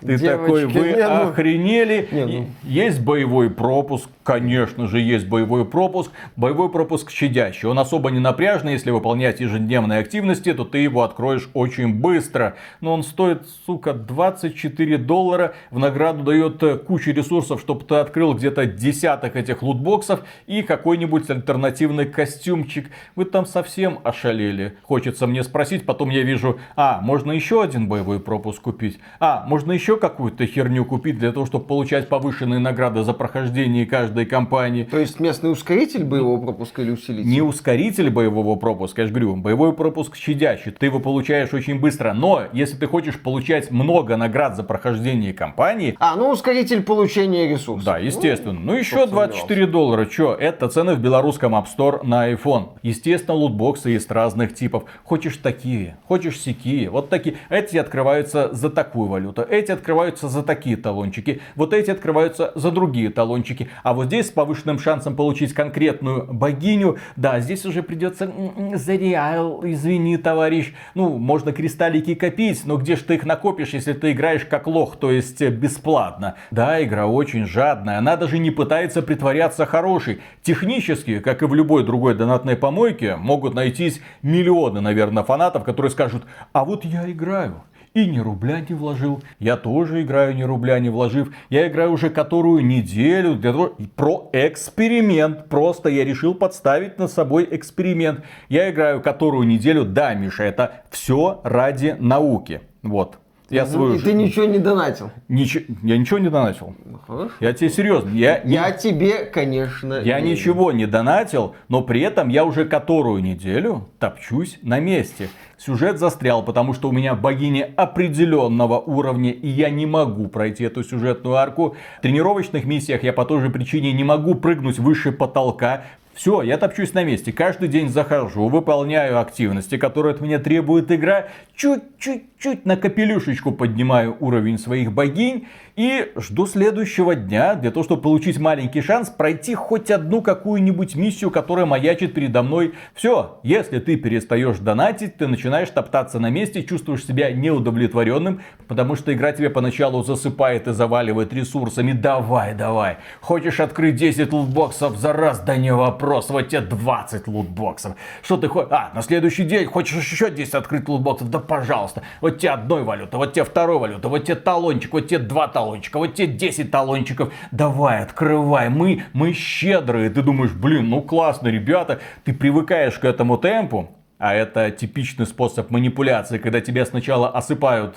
ты 0.00 0.16
Девочки, 0.16 0.26
такой, 0.26 0.66
вы 0.66 0.92
не, 0.92 1.08
ну... 1.08 1.28
охренели. 1.28 2.08
Не, 2.10 2.24
ну... 2.24 2.46
Есть 2.64 3.00
боевой 3.00 3.50
пропуск, 3.50 4.08
конечно 4.30 4.86
же, 4.86 5.00
есть 5.00 5.28
боевой 5.28 5.64
пропуск. 5.64 6.10
Боевой 6.36 6.70
пропуск 6.70 7.10
щадящий. 7.10 7.68
Он 7.68 7.78
особо 7.78 8.10
не 8.10 8.18
напряжный. 8.20 8.72
Если 8.72 8.90
выполнять 8.90 9.40
ежедневные 9.40 10.00
активности, 10.00 10.54
то 10.54 10.64
ты 10.64 10.78
его 10.78 11.02
откроешь 11.02 11.50
очень 11.52 11.94
быстро. 12.00 12.56
Но 12.80 12.94
он 12.94 13.02
стоит, 13.02 13.42
сука, 13.66 13.92
24 13.92 14.96
доллара. 14.96 15.54
В 15.70 15.78
награду 15.78 16.22
дает 16.22 16.62
э, 16.62 16.78
кучу 16.78 17.10
ресурсов, 17.12 17.60
чтобы 17.60 17.84
ты 17.84 17.96
открыл 17.96 18.32
где-то 18.32 18.64
десяток 18.64 19.36
этих 19.36 19.62
лутбоксов 19.62 20.20
и 20.46 20.62
какой-нибудь 20.62 21.28
альтернативный 21.28 22.06
костюмчик. 22.06 22.90
Вы 23.16 23.26
там 23.26 23.44
совсем 23.44 23.98
ошалели. 24.04 24.78
Хочется 24.82 25.26
мне 25.26 25.42
спросить, 25.42 25.84
потом 25.84 26.08
я 26.08 26.22
вижу, 26.22 26.58
а, 26.76 27.00
можно 27.02 27.32
еще 27.32 27.62
один 27.62 27.88
боевой 27.88 28.20
пропуск 28.20 28.62
купить. 28.62 28.98
А, 29.18 29.44
можно 29.46 29.72
еще 29.72 29.90
еще 29.90 29.96
какую-то 29.96 30.46
херню 30.46 30.84
купить 30.84 31.18
для 31.18 31.32
того, 31.32 31.46
чтобы 31.46 31.64
получать 31.64 32.08
повышенные 32.08 32.60
награды 32.60 33.02
за 33.02 33.12
прохождение 33.12 33.86
каждой 33.86 34.19
кампании. 34.26 34.84
То 34.84 34.98
есть 34.98 35.20
местный 35.20 35.50
ускоритель 35.50 36.04
боевого 36.04 36.40
пропуска 36.40 36.82
или 36.82 36.90
усилитель? 36.90 37.28
Не 37.28 37.42
ускоритель 37.42 38.10
боевого 38.10 38.56
пропуска, 38.56 39.02
я 39.02 39.06
же 39.06 39.12
говорю, 39.12 39.36
боевой 39.36 39.72
пропуск 39.72 40.16
щадящий. 40.16 40.72
Ты 40.72 40.86
его 40.86 41.00
получаешь 41.00 41.52
очень 41.52 41.80
быстро. 41.80 42.12
Но 42.12 42.44
если 42.52 42.76
ты 42.76 42.86
хочешь 42.86 43.18
получать 43.18 43.70
много 43.70 44.16
наград 44.16 44.56
за 44.56 44.62
прохождение 44.62 45.32
кампании... 45.32 45.96
А, 45.98 46.16
ну 46.16 46.30
ускоритель 46.30 46.82
получения 46.82 47.48
ресурсов. 47.48 47.84
Да, 47.84 47.98
естественно. 47.98 48.58
Ну, 48.58 48.72
ну 48.72 48.78
еще 48.78 49.06
24 49.06 49.66
доллара. 49.66 50.06
Че, 50.06 50.36
это 50.38 50.68
цены 50.68 50.94
в 50.94 51.00
белорусском 51.00 51.54
App 51.54 51.66
Store 51.76 52.04
на 52.04 52.30
iPhone. 52.30 52.70
Естественно, 52.82 53.34
лутбоксы 53.34 53.90
есть 53.90 54.10
разных 54.10 54.54
типов. 54.54 54.84
Хочешь 55.04 55.36
такие, 55.36 55.96
хочешь 56.06 56.40
сякие. 56.40 56.90
Вот 56.90 57.08
такие. 57.08 57.36
Эти 57.48 57.76
открываются 57.76 58.52
за 58.52 58.70
такую 58.70 59.08
валюту. 59.08 59.42
Эти 59.42 59.72
открываются 59.72 60.28
за 60.28 60.42
такие 60.42 60.76
талончики, 60.76 61.40
вот 61.56 61.72
эти 61.72 61.90
открываются 61.90 62.52
за 62.54 62.70
другие 62.70 63.10
талончики. 63.10 63.68
А 63.82 63.94
вот 63.94 63.99
здесь 64.04 64.28
с 64.28 64.30
повышенным 64.30 64.78
шансом 64.78 65.16
получить 65.16 65.52
конкретную 65.52 66.32
богиню, 66.32 66.98
да, 67.16 67.40
здесь 67.40 67.64
уже 67.66 67.82
придется 67.82 68.30
за 68.74 68.94
реал, 68.94 69.62
извини, 69.64 70.16
товарищ. 70.16 70.72
Ну, 70.94 71.18
можно 71.18 71.52
кристаллики 71.52 72.14
копить, 72.14 72.62
но 72.64 72.76
где 72.76 72.96
же 72.96 73.04
ты 73.04 73.14
их 73.14 73.24
накопишь, 73.24 73.70
если 73.70 73.92
ты 73.92 74.12
играешь 74.12 74.44
как 74.44 74.66
лох, 74.66 74.96
то 74.96 75.10
есть 75.10 75.40
бесплатно. 75.40 76.36
Да, 76.50 76.82
игра 76.82 77.06
очень 77.06 77.46
жадная, 77.46 77.98
она 77.98 78.16
даже 78.16 78.38
не 78.38 78.50
пытается 78.50 79.02
притворяться 79.02 79.66
хорошей. 79.66 80.20
Технически, 80.42 81.18
как 81.20 81.42
и 81.42 81.46
в 81.46 81.54
любой 81.54 81.84
другой 81.84 82.14
донатной 82.14 82.56
помойке, 82.56 83.16
могут 83.16 83.54
найтись 83.54 84.00
миллионы, 84.22 84.80
наверное, 84.80 85.22
фанатов, 85.22 85.64
которые 85.64 85.90
скажут, 85.90 86.24
а 86.52 86.64
вот 86.64 86.84
я 86.84 87.10
играю, 87.10 87.62
и 87.94 88.06
ни 88.06 88.18
рубля 88.18 88.60
не 88.60 88.74
вложил. 88.74 89.22
Я 89.38 89.56
тоже 89.56 90.02
играю 90.02 90.34
ни 90.34 90.42
рубля 90.42 90.78
не 90.78 90.90
вложив. 90.90 91.34
Я 91.48 91.68
играю 91.68 91.92
уже 91.92 92.10
которую 92.10 92.64
неделю 92.64 93.34
для 93.34 93.52
того, 93.52 93.76
про 93.96 94.30
эксперимент. 94.32 95.48
Просто 95.48 95.88
я 95.88 96.04
решил 96.04 96.34
подставить 96.34 96.98
над 96.98 97.10
собой 97.10 97.48
эксперимент. 97.50 98.24
Я 98.48 98.70
играю 98.70 99.00
которую 99.00 99.46
неделю. 99.46 99.84
Да, 99.84 100.14
Миша, 100.14 100.44
это 100.44 100.82
все 100.90 101.40
ради 101.44 101.96
науки. 101.98 102.60
Вот. 102.82 103.18
Я 103.50 103.66
свою 103.66 103.94
И 103.94 103.98
ты 103.98 104.12
ничего 104.12 104.44
не 104.46 104.58
донатил. 104.58 105.10
Ничего, 105.28 105.64
я 105.82 105.98
ничего 105.98 106.18
не 106.18 106.30
донатил. 106.30 106.74
Хорошо. 107.06 107.30
Я 107.40 107.52
тебе 107.52 107.68
серьезно. 107.70 108.10
Я, 108.10 108.40
не- 108.44 108.54
Я 108.54 108.70
тебе, 108.70 109.24
конечно, 109.24 109.94
я 109.94 110.18
верю. 110.20 110.30
ничего 110.30 110.72
не 110.72 110.86
донатил, 110.86 111.54
но 111.68 111.82
при 111.82 112.00
этом 112.00 112.28
я 112.28 112.44
уже 112.44 112.64
которую 112.64 113.22
неделю 113.22 113.88
топчусь 113.98 114.58
на 114.62 114.78
месте. 114.80 115.28
Сюжет 115.58 115.98
застрял, 115.98 116.42
потому 116.42 116.72
что 116.72 116.88
у 116.88 116.92
меня 116.92 117.14
богиня 117.14 117.68
определенного 117.76 118.78
уровня, 118.78 119.30
и 119.30 119.46
я 119.48 119.68
не 119.68 119.84
могу 119.84 120.28
пройти 120.28 120.64
эту 120.64 120.82
сюжетную 120.82 121.36
арку. 121.36 121.76
В 121.98 122.02
тренировочных 122.02 122.64
миссиях 122.64 123.02
я 123.02 123.12
по 123.12 123.24
той 123.26 123.40
же 123.40 123.50
причине 123.50 123.92
не 123.92 124.04
могу 124.04 124.34
прыгнуть 124.36 124.78
выше 124.78 125.12
потолка. 125.12 125.84
Все, 126.14 126.42
я 126.42 126.58
топчусь 126.58 126.92
на 126.92 127.04
месте. 127.04 127.32
Каждый 127.32 127.68
день 127.68 127.88
захожу, 127.88 128.48
выполняю 128.48 129.20
активности, 129.20 129.78
которые 129.78 130.14
от 130.14 130.20
меня 130.20 130.38
требует 130.38 130.90
игра. 130.90 131.28
Чуть-чуть-чуть 131.54 132.66
на 132.66 132.76
капелюшечку 132.76 133.52
поднимаю 133.52 134.16
уровень 134.20 134.58
своих 134.58 134.92
богинь. 134.92 135.46
И 135.76 136.12
жду 136.16 136.46
следующего 136.46 137.14
дня 137.14 137.54
для 137.54 137.70
того, 137.70 137.84
чтобы 137.84 138.02
получить 138.02 138.38
маленький 138.38 138.82
шанс 138.82 139.08
пройти 139.08 139.54
хоть 139.54 139.90
одну 139.90 140.20
какую-нибудь 140.20 140.94
миссию, 140.94 141.30
которая 141.30 141.64
маячит 141.64 142.12
передо 142.12 142.42
мной. 142.42 142.74
Все, 142.92 143.40
если 143.42 143.78
ты 143.78 143.96
перестаешь 143.96 144.58
донатить, 144.58 145.16
ты 145.16 145.26
начинаешь 145.26 145.70
топтаться 145.70 146.18
на 146.18 146.28
месте, 146.28 146.64
чувствуешь 146.64 147.06
себя 147.06 147.32
неудовлетворенным, 147.32 148.42
потому 148.68 148.94
что 148.94 149.14
игра 149.14 149.32
тебе 149.32 149.48
поначалу 149.48 150.02
засыпает 150.02 150.68
и 150.68 150.72
заваливает 150.72 151.32
ресурсами. 151.32 151.92
Давай, 151.92 152.52
давай. 152.54 152.98
Хочешь 153.20 153.60
открыть 153.60 153.96
10 153.96 154.30
лутбоксов 154.32 154.98
за 154.98 155.14
раз? 155.14 155.40
Да 155.40 155.56
не 155.56 155.72
вопрос. 155.72 155.99
Вот 156.34 156.48
тебе 156.48 156.60
20 156.60 157.26
лутбоксов. 157.28 157.96
Что 158.22 158.36
ты 158.36 158.48
хочешь? 158.48 158.70
А, 158.72 158.90
на 158.94 159.02
следующий 159.02 159.44
день 159.44 159.66
хочешь 159.66 160.10
еще 160.10 160.30
10 160.30 160.54
открыть 160.54 160.88
лутбоксов? 160.88 161.30
Да 161.30 161.38
пожалуйста. 161.38 162.02
Вот 162.20 162.38
тебе 162.38 162.50
одной 162.50 162.82
валюта, 162.82 163.16
вот 163.16 163.32
тебе 163.32 163.44
второй 163.44 163.78
валюта, 163.78 164.08
вот 164.08 164.24
тебе 164.24 164.36
талончик, 164.36 164.92
вот 164.92 165.08
тебе 165.08 165.18
два 165.18 165.48
талончика, 165.48 165.98
вот 165.98 166.14
тебе 166.14 166.28
10 166.28 166.70
талончиков. 166.70 167.32
Давай, 167.50 168.02
открывай. 168.02 168.68
Мы, 168.68 169.04
мы 169.12 169.32
щедрые. 169.32 170.10
Ты 170.10 170.22
думаешь, 170.22 170.52
блин, 170.52 170.88
ну 170.88 171.02
классно, 171.02 171.48
ребята. 171.48 172.00
Ты 172.24 172.32
привыкаешь 172.32 172.98
к 172.98 173.04
этому 173.04 173.38
темпу. 173.38 173.90
А 174.20 174.34
это 174.34 174.70
типичный 174.70 175.24
способ 175.24 175.70
манипуляции, 175.70 176.36
когда 176.36 176.60
тебя 176.60 176.84
сначала 176.84 177.30
осыпают, 177.30 177.96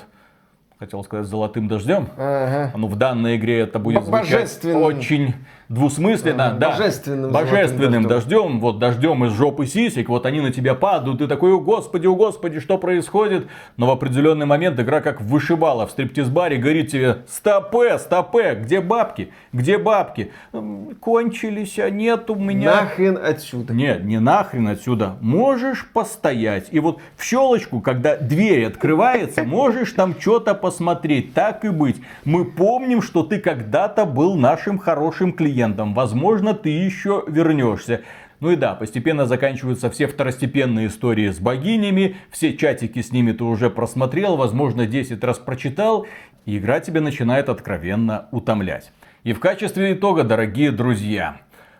хотел 0.80 1.04
сказать, 1.04 1.26
золотым 1.26 1.68
дождем. 1.68 2.08
Ага. 2.16 2.72
Ну, 2.78 2.88
в 2.88 2.96
данной 2.96 3.36
игре 3.36 3.60
это 3.60 3.78
будет 3.78 4.06
звучать 4.06 4.64
очень 4.64 5.36
двусмысленно. 5.70 6.48
Ага, 6.48 6.58
да. 6.58 6.70
божественным 6.72 7.32
Божественным 7.32 8.04
золотым 8.04 8.08
дождем. 8.10 8.60
Вот 8.60 8.80
дождем 8.80 9.26
из 9.26 9.34
жопы 9.34 9.66
сисек. 9.66 10.10
Вот 10.10 10.26
они 10.26 10.42
на 10.42 10.52
тебя 10.52 10.76
падают. 10.76 11.20
Ты 11.20 11.28
такой, 11.28 11.54
о 11.54 11.60
господи, 11.60 12.08
о 12.08 12.16
господи, 12.16 12.60
что 12.60 12.78
происходит? 12.78 13.48
Но 13.78 13.88
в 13.88 13.92
определенный 13.92 14.46
момент 14.46 14.80
игра 14.80 15.02
как 15.02 15.22
вышибала 15.22 15.88
в 15.88 15.92
стриптиз-баре. 15.92 16.58
Говорит 16.58 16.92
тебе, 16.92 17.20
стопе, 17.28 17.98
стопе, 18.00 18.56
где 18.56 18.82
бабки? 18.82 19.32
Где 19.52 19.78
бабки? 19.78 20.32
«М, 20.52 20.96
Кончились, 21.00 21.80
а 21.80 21.90
нет 21.90 22.30
у 22.30 22.36
меня. 22.36 22.82
Нахрен 22.82 23.18
отсюда. 23.24 23.74
Нет, 23.74 24.04
не 24.04 24.20
нахрен 24.20 24.68
отсюда. 24.68 25.16
Можешь 25.22 25.90
постоять. 25.92 26.68
И 26.72 26.80
вот 26.80 27.00
в 27.18 27.24
щелочку, 27.24 27.82
когда 27.82 28.16
дверь 28.16 28.66
открывается, 28.66 29.44
можешь 29.44 29.92
там 29.92 30.16
что-то 30.20 30.54
посмотреть. 30.54 31.34
Так 31.34 31.66
и 31.66 31.70
быть. 31.70 31.98
Мы 32.26 32.46
помним, 32.46 33.02
что 33.02 33.24
ты 33.24 33.40
когда-то 33.40 34.06
был 34.06 34.36
нашим 34.36 34.78
хорошим 34.78 35.34
клиентом. 35.34 35.53
Возможно, 35.94 36.54
ты 36.54 36.70
еще 36.70 37.24
вернешься. 37.28 38.02
Ну 38.40 38.52
и 38.52 38.58
да, 38.58 38.76
постепенно 38.76 39.26
заканчиваются 39.26 39.90
все 39.90 40.06
второстепенные 40.06 40.88
истории 40.88 41.30
с 41.30 41.40
богинями, 41.40 42.18
все 42.30 42.58
чатики 42.58 43.02
с 43.02 43.14
ними 43.14 43.32
ты 43.32 43.46
уже 43.46 43.70
просмотрел, 43.70 44.36
возможно, 44.36 44.86
10 44.86 45.24
раз 45.24 45.40
прочитал, 45.40 46.08
и 46.46 46.58
игра 46.58 46.82
тебя 46.82 47.00
начинает 47.00 47.48
откровенно 47.48 48.28
утомлять. 48.32 48.92
И 49.24 49.32
в 49.32 49.40
качестве 49.40 49.94
итога, 49.94 50.26
дорогие 50.26 50.72
друзья, 50.72 51.38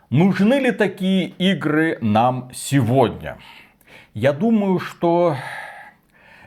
нужны 0.10 0.54
ли 0.54 0.72
такие 0.72 1.28
игры 1.38 1.98
нам 2.00 2.50
сегодня? 2.54 3.38
Я 4.14 4.32
думаю, 4.32 4.80
что 4.80 5.36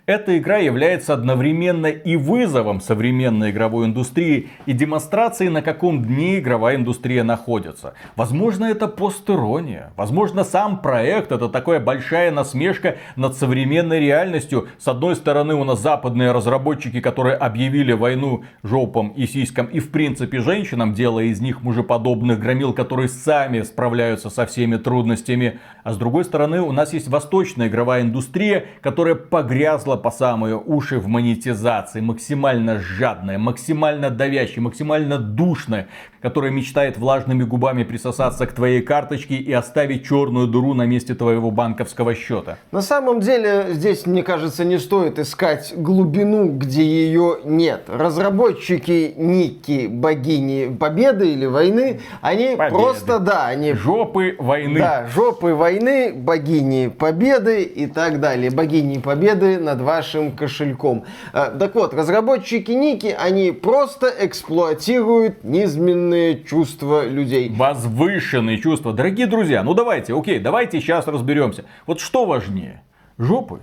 эта 0.07 0.39
игра 0.39 0.59
является 0.59 1.15
одновременно 1.15 1.87
и 1.87 2.15
вызовом 2.15 2.81
современной 2.81 3.51
игровой 3.51 3.87
индустрии 3.87 4.49
и 4.65 4.73
демонстрацией, 4.73 5.51
на 5.51 5.63
каком 5.63 6.05
дне 6.05 6.39
игровая 6.39 6.77
индустрия 6.77 7.25
находится. 7.25 7.95
Возможно, 8.15 8.67
это 8.67 8.87
постерония. 8.87 9.93
Возможно, 9.97 10.45
сам 10.45 10.81
проект 10.81 11.33
это 11.33 11.49
такая 11.49 11.81
большая 11.81 12.31
насмешка 12.31 12.99
над 13.17 13.37
современной 13.37 13.99
реальностью. 13.99 14.69
С 14.79 14.87
одной 14.87 15.17
стороны, 15.17 15.55
у 15.55 15.65
нас 15.65 15.81
западные 15.81 16.31
разработчики, 16.31 17.01
которые 17.01 17.35
объявили 17.35 17.93
войну 17.93 18.45
жопам 18.63 19.09
и 19.09 19.27
сиськам 19.27 19.67
и 19.67 19.81
в 19.81 19.91
принципе 19.91 20.39
женщинам, 20.39 20.95
делая 20.95 21.27
из 21.27 21.41
них 21.41 21.63
мужеподобных 21.63 22.39
громил, 22.39 22.73
которые 22.73 23.09
сами 23.09 23.63
справляются 23.63 24.31
со 24.31 24.47
всеми 24.47 24.77
трудностями. 24.77 25.59
А 25.87 25.93
с 25.93 25.99
другой 25.99 26.25
стороны, 26.25 26.61
у 26.63 26.73
нас 26.73 26.93
есть 26.93 27.07
восточная 27.07 27.69
игровая 27.69 28.03
индустрия, 28.03 28.65
которая 28.81 29.15
погрязла 29.15 29.95
по 29.95 30.11
самые 30.11 30.57
уши 30.57 30.99
в 30.99 31.07
монетизации, 31.07 32.01
максимально 32.01 32.81
жадная, 32.81 33.39
максимально 33.39 34.11
давящая, 34.11 34.63
максимально 34.65 35.17
душная, 35.19 35.87
которая 36.21 36.51
мечтает 36.51 36.99
влажными 36.99 37.45
губами 37.45 37.85
присосаться 37.85 38.49
к 38.49 38.53
твоей 38.53 38.83
карточке 38.83 39.37
и 39.37 39.53
оставить 39.53 40.05
черную 40.05 40.49
дыру 40.49 40.75
на 40.75 40.87
месте 40.87 41.15
твоего 41.15 41.53
банковского 41.53 42.17
счета. 42.17 42.59
На 42.73 42.83
самом 42.83 43.21
деле, 43.21 43.67
здесь, 43.69 44.07
мне 44.07 44.25
кажется, 44.25 44.65
не 44.65 44.81
стоит 44.81 45.21
искать 45.21 45.73
глубину, 45.77 46.49
где 46.49 46.83
ее 46.83 47.39
нет. 47.45 47.85
Разработчики 47.87 49.15
Ники, 49.17 49.87
богини 49.87 50.77
победы 50.77 51.33
или 51.33 51.47
войны, 51.47 52.01
они 52.23 52.57
Победы. 52.57 52.75
просто, 52.75 53.21
да, 53.21 53.47
они 53.47 53.73
Жопы 53.75 54.35
войны. 54.41 54.81
Да, 54.81 55.07
жопы 55.15 55.55
войны, 55.55 55.76
богини 56.13 56.89
победы 56.89 57.63
и 57.63 57.87
так 57.87 58.21
далее. 58.21 58.51
Богини 58.51 58.99
победы 58.99 59.59
над 59.59 59.81
вашим 59.81 60.33
кошельком. 60.33 61.05
А, 61.33 61.51
Так 61.51 61.75
вот, 61.75 61.95
разработчики 61.95 62.73
Ники, 62.73 63.15
они 63.19 63.53
просто 63.53 64.13
эксплуатируют 64.21 65.45
низменные 65.45 66.43
чувства 66.45 67.07
людей. 67.07 67.53
Возвышенные 67.55 68.59
чувства. 68.59 68.93
Дорогие 68.93 69.27
друзья, 69.27 69.63
ну 69.63 69.75
давайте, 69.75 70.15
окей, 70.15 70.39
давайте 70.39 70.81
сейчас 70.81 71.07
разберемся. 71.07 71.65
Вот 71.87 72.01
что 72.01 72.25
важнее, 72.25 72.83
жопы 73.19 73.61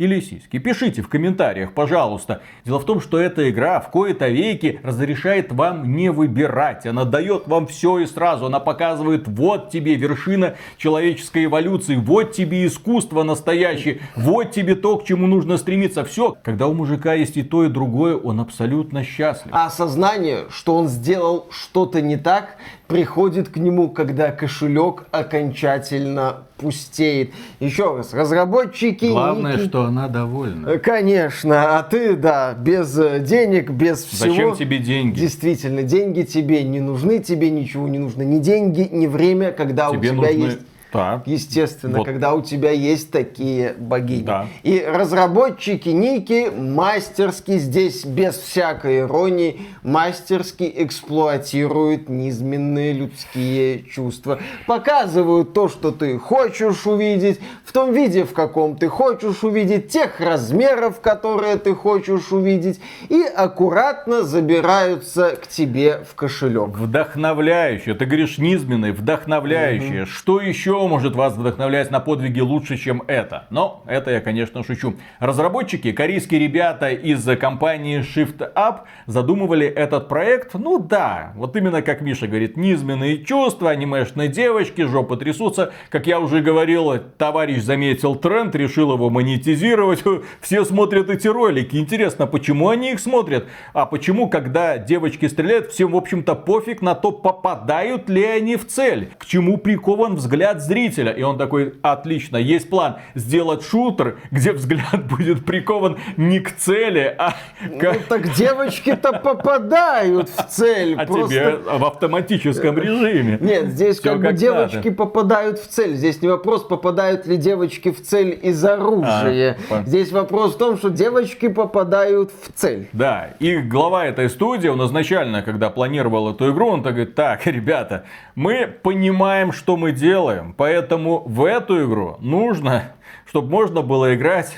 или 0.00 0.18
сиськи? 0.20 0.58
Пишите 0.58 1.02
в 1.02 1.08
комментариях, 1.08 1.74
пожалуйста. 1.74 2.40
Дело 2.64 2.78
в 2.78 2.86
том, 2.86 3.02
что 3.02 3.18
эта 3.18 3.50
игра 3.50 3.80
в 3.80 3.90
кои-то 3.90 4.28
веки 4.28 4.80
разрешает 4.82 5.52
вам 5.52 5.92
не 5.94 6.10
выбирать. 6.10 6.86
Она 6.86 7.04
дает 7.04 7.46
вам 7.46 7.66
все 7.66 7.98
и 7.98 8.06
сразу. 8.06 8.46
Она 8.46 8.60
показывает, 8.60 9.28
вот 9.28 9.70
тебе 9.70 9.96
вершина 9.96 10.56
человеческой 10.78 11.44
эволюции, 11.44 11.96
вот 11.96 12.32
тебе 12.32 12.66
искусство 12.66 13.22
настоящее, 13.24 14.00
вот 14.16 14.52
тебе 14.52 14.74
то, 14.74 14.96
к 14.96 15.04
чему 15.04 15.26
нужно 15.26 15.58
стремиться. 15.58 16.02
Все, 16.02 16.34
когда 16.42 16.66
у 16.66 16.72
мужика 16.72 17.12
есть 17.12 17.36
и 17.36 17.42
то, 17.42 17.64
и 17.64 17.68
другое, 17.68 18.16
он 18.16 18.40
абсолютно 18.40 19.04
счастлив. 19.04 19.52
А 19.52 19.66
осознание, 19.66 20.46
что 20.48 20.76
он 20.76 20.88
сделал 20.88 21.46
что-то 21.50 22.00
не 22.00 22.16
так, 22.16 22.56
приходит 22.90 23.48
к 23.48 23.56
нему, 23.56 23.88
когда 23.88 24.32
кошелек 24.32 25.04
окончательно 25.12 26.38
пустеет. 26.56 27.30
Еще 27.60 27.96
раз, 27.96 28.12
разработчики 28.12 29.06
Главное, 29.06 29.56
Ники- 29.56 29.68
что 29.68 29.84
она 29.84 30.08
довольна. 30.08 30.68
Э, 30.68 30.78
Конечно, 30.78 31.78
а 31.78 31.82
ты, 31.84 32.16
да, 32.16 32.52
без 32.52 32.98
э, 32.98 33.20
денег, 33.20 33.70
без 33.70 34.02
всего. 34.04 34.30
Зачем 34.30 34.56
тебе 34.56 34.78
деньги? 34.78 35.18
Действительно, 35.20 35.84
деньги 35.84 36.22
тебе 36.22 36.64
не 36.64 36.80
нужны, 36.80 37.20
тебе 37.20 37.50
ничего 37.50 37.86
не 37.86 37.98
нужно. 37.98 38.22
Ни 38.22 38.40
деньги, 38.40 38.88
ни 38.90 39.06
время, 39.06 39.52
когда 39.52 39.90
у 39.90 39.94
Тебе 39.94 40.08
тебя 40.08 40.16
нужны... 40.16 40.40
есть... 40.46 40.58
Так. 40.92 41.26
Естественно, 41.26 41.98
Вот. 41.98 42.06
когда 42.06 42.34
у 42.34 42.42
тебя 42.42 42.70
есть 42.70 43.10
такие 43.10 43.74
богини. 43.78 44.22
Да. 44.24 44.46
И 44.62 44.84
разработчики 44.86 45.88
Ники 45.88 46.50
мастерски 46.50 47.58
здесь, 47.58 48.04
без 48.04 48.36
всякой 48.36 49.00
иронии, 49.00 49.60
мастерски 49.82 50.70
эксплуатируют 50.76 52.08
низменные 52.08 52.92
людские 52.92 53.82
чувства. 53.84 54.40
Показывают 54.66 55.52
то, 55.52 55.68
что 55.68 55.90
ты 55.90 56.18
хочешь 56.18 56.86
увидеть, 56.86 57.40
в 57.64 57.72
том 57.72 57.92
виде, 57.92 58.24
в 58.24 58.32
каком 58.32 58.76
ты 58.76 58.88
хочешь 58.88 59.44
увидеть, 59.44 59.88
тех 59.88 60.20
размеров, 60.20 61.00
которые 61.00 61.56
ты 61.56 61.74
хочешь 61.74 62.32
увидеть, 62.32 62.80
и 63.08 63.22
аккуратно 63.22 64.22
забираются 64.22 65.36
к 65.36 65.46
тебе 65.46 66.02
в 66.08 66.14
кошелек. 66.14 66.76
Вдохновляющее. 66.76 67.94
Ты 67.94 68.06
говоришь 68.06 68.38
низменное, 68.38 68.92
вдохновляющее. 68.92 70.06
Что 70.06 70.40
еще 70.40 70.79
Что 70.80 70.88
может 70.88 71.14
вас 71.14 71.36
вдохновлять 71.36 71.90
на 71.90 72.00
подвиги 72.00 72.40
лучше, 72.40 72.78
чем 72.78 73.02
это? 73.06 73.46
Но 73.50 73.84
это 73.86 74.12
я, 74.12 74.22
конечно, 74.22 74.64
шучу. 74.64 74.94
Разработчики, 75.18 75.92
корейские 75.92 76.40
ребята 76.40 76.88
из 76.88 77.22
компании 77.38 78.00
Shift 78.00 78.54
Up 78.54 78.84
задумывали 79.04 79.66
этот 79.66 80.08
проект, 80.08 80.54
ну 80.54 80.78
да, 80.78 81.34
вот 81.36 81.54
именно 81.54 81.82
как 81.82 82.00
Миша 82.00 82.28
говорит, 82.28 82.56
низменные 82.56 83.22
чувства, 83.26 83.72
анимешные 83.72 84.28
девочки, 84.28 84.80
жопы 84.80 85.18
трясутся. 85.18 85.70
Как 85.90 86.06
я 86.06 86.18
уже 86.18 86.40
говорил, 86.40 86.94
товарищ 87.18 87.60
заметил 87.60 88.14
тренд, 88.14 88.54
решил 88.54 88.94
его 88.94 89.10
монетизировать. 89.10 90.02
Все 90.40 90.64
смотрят 90.64 91.10
эти 91.10 91.28
ролики. 91.28 91.76
Интересно, 91.76 92.26
почему 92.26 92.70
они 92.70 92.92
их 92.92 93.00
смотрят? 93.00 93.46
А 93.74 93.84
почему, 93.84 94.30
когда 94.30 94.78
девочки 94.78 95.26
стреляют, 95.26 95.72
всем, 95.72 95.92
в 95.92 95.96
общем-то, 95.98 96.34
пофиг 96.36 96.80
на 96.80 96.94
то, 96.94 97.12
попадают 97.12 98.08
ли 98.08 98.24
они 98.24 98.56
в 98.56 98.66
цель? 98.66 99.10
К 99.18 99.26
чему 99.26 99.58
прикован 99.58 100.16
взгляд 100.16 100.62
зрителя? 100.70 101.10
И 101.10 101.22
он 101.22 101.36
такой, 101.36 101.74
отлично, 101.82 102.36
есть 102.36 102.70
план 102.70 102.96
сделать 103.16 103.64
шутер, 103.64 104.18
где 104.30 104.52
взгляд 104.52 105.04
будет 105.08 105.44
прикован 105.44 105.98
не 106.16 106.38
к 106.38 106.56
цели, 106.56 107.14
а... 107.18 107.34
Ну 107.60 107.92
так 108.08 108.32
девочки-то 108.34 109.12
попадают 109.18 110.28
в 110.28 110.48
цель. 110.48 110.94
А 110.96 111.06
просто... 111.06 111.28
тебе 111.28 111.56
в 111.56 111.84
автоматическом 111.84 112.78
режиме. 112.78 113.38
Нет, 113.40 113.66
здесь 113.68 114.00
как, 114.00 114.12
как 114.12 114.20
бы 114.22 114.32
девочки 114.32 114.76
надо. 114.76 114.92
попадают 114.92 115.58
в 115.58 115.66
цель. 115.66 115.96
Здесь 115.96 116.22
не 116.22 116.28
вопрос, 116.28 116.62
попадают 116.62 117.26
ли 117.26 117.36
девочки 117.36 117.90
в 117.90 118.00
цель 118.02 118.38
из 118.40 118.64
оружия. 118.64 119.58
А, 119.70 119.82
здесь 119.82 120.12
вопрос 120.12 120.54
в 120.54 120.58
том, 120.58 120.78
что 120.78 120.90
девочки 120.90 121.48
попадают 121.48 122.30
в 122.30 122.52
цель. 122.52 122.88
Да, 122.92 123.30
и 123.40 123.58
глава 123.58 124.06
этой 124.06 124.30
студии, 124.30 124.68
он 124.68 124.84
изначально, 124.86 125.42
когда 125.42 125.70
планировал 125.70 126.30
эту 126.32 126.52
игру, 126.52 126.68
он 126.68 126.82
так 126.82 126.94
говорит, 126.94 127.14
так, 127.14 127.44
ребята, 127.46 128.04
мы 128.34 128.66
понимаем, 128.82 129.52
что 129.52 129.76
мы 129.76 129.92
делаем, 129.92 130.54
поэтому 130.60 131.22
в 131.24 131.46
эту 131.46 131.86
игру 131.86 132.18
нужно, 132.20 132.92
чтобы 133.26 133.48
можно 133.48 133.80
было 133.80 134.14
играть 134.14 134.54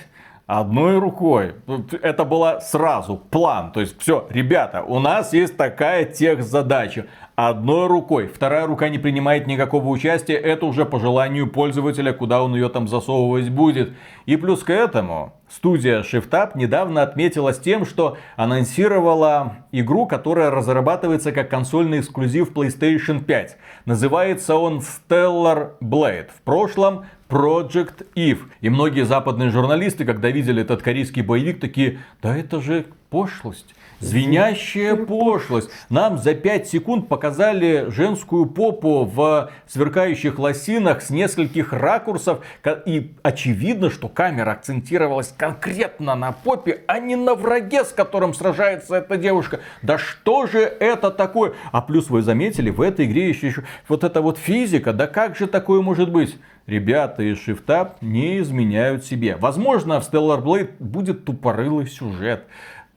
одной 0.60 0.98
рукой. 0.98 1.54
Это 2.02 2.24
было 2.24 2.60
сразу 2.60 3.16
план. 3.16 3.72
То 3.72 3.80
есть, 3.80 3.98
все, 3.98 4.26
ребята, 4.28 4.82
у 4.82 4.98
нас 4.98 5.32
есть 5.32 5.56
такая 5.56 6.04
тех 6.04 6.42
задача. 6.42 7.06
Одной 7.34 7.86
рукой. 7.86 8.26
Вторая 8.26 8.66
рука 8.66 8.90
не 8.90 8.98
принимает 8.98 9.46
никакого 9.46 9.88
участия. 9.88 10.34
Это 10.34 10.66
уже 10.66 10.84
по 10.84 11.00
желанию 11.00 11.50
пользователя, 11.50 12.12
куда 12.12 12.42
он 12.42 12.54
ее 12.54 12.68
там 12.68 12.86
засовывать 12.86 13.48
будет. 13.48 13.94
И 14.26 14.36
плюс 14.36 14.62
к 14.62 14.68
этому, 14.68 15.32
студия 15.48 16.02
ShiftUp 16.02 16.50
недавно 16.54 17.00
отметилась 17.00 17.58
тем, 17.58 17.86
что 17.86 18.18
анонсировала 18.36 19.54
игру, 19.72 20.06
которая 20.06 20.50
разрабатывается 20.50 21.32
как 21.32 21.48
консольный 21.48 22.00
эксклюзив 22.00 22.52
PlayStation 22.52 23.24
5. 23.24 23.56
Называется 23.86 24.56
он 24.56 24.80
Stellar 24.80 25.70
Blade. 25.80 26.28
В 26.36 26.42
прошлом 26.42 27.06
Project 27.32 28.06
Eve. 28.14 28.40
И 28.60 28.68
многие 28.68 29.06
западные 29.06 29.48
журналисты, 29.48 30.04
когда 30.04 30.28
видели 30.28 30.60
этот 30.60 30.82
корейский 30.82 31.22
боевик, 31.22 31.60
такие, 31.60 32.00
да 32.20 32.36
это 32.36 32.60
же 32.60 32.84
пошлость. 33.08 33.74
Звенящая 34.02 34.96
пошлость. 34.96 35.70
Нам 35.88 36.18
за 36.18 36.34
5 36.34 36.66
секунд 36.66 37.08
показали 37.08 37.86
женскую 37.88 38.46
попу 38.46 39.04
в 39.04 39.52
сверкающих 39.68 40.40
лосинах 40.40 41.02
с 41.02 41.10
нескольких 41.10 41.72
ракурсов. 41.72 42.40
И 42.84 43.14
очевидно, 43.22 43.90
что 43.90 44.08
камера 44.08 44.50
акцентировалась 44.50 45.32
конкретно 45.38 46.16
на 46.16 46.32
попе, 46.32 46.82
а 46.88 46.98
не 46.98 47.14
на 47.14 47.36
враге, 47.36 47.84
с 47.84 47.92
которым 47.92 48.34
сражается 48.34 48.96
эта 48.96 49.16
девушка. 49.16 49.60
Да 49.82 49.98
что 49.98 50.46
же 50.46 50.58
это 50.58 51.12
такое? 51.12 51.52
А 51.70 51.80
плюс 51.80 52.10
вы 52.10 52.22
заметили, 52.22 52.70
в 52.70 52.80
этой 52.80 53.06
игре 53.06 53.28
еще, 53.28 53.46
еще 53.46 53.62
вот 53.86 54.02
эта 54.02 54.20
вот 54.20 54.36
физика. 54.36 54.92
Да 54.92 55.06
как 55.06 55.36
же 55.36 55.46
такое 55.46 55.80
может 55.80 56.10
быть? 56.10 56.36
Ребята 56.66 57.22
из 57.22 57.38
Shift 57.38 57.92
не 58.00 58.40
изменяют 58.40 59.04
себе. 59.04 59.36
Возможно, 59.36 60.00
в 60.00 60.12
Stellar 60.12 60.42
Blade 60.42 60.72
будет 60.80 61.24
тупорылый 61.24 61.86
сюжет. 61.86 62.46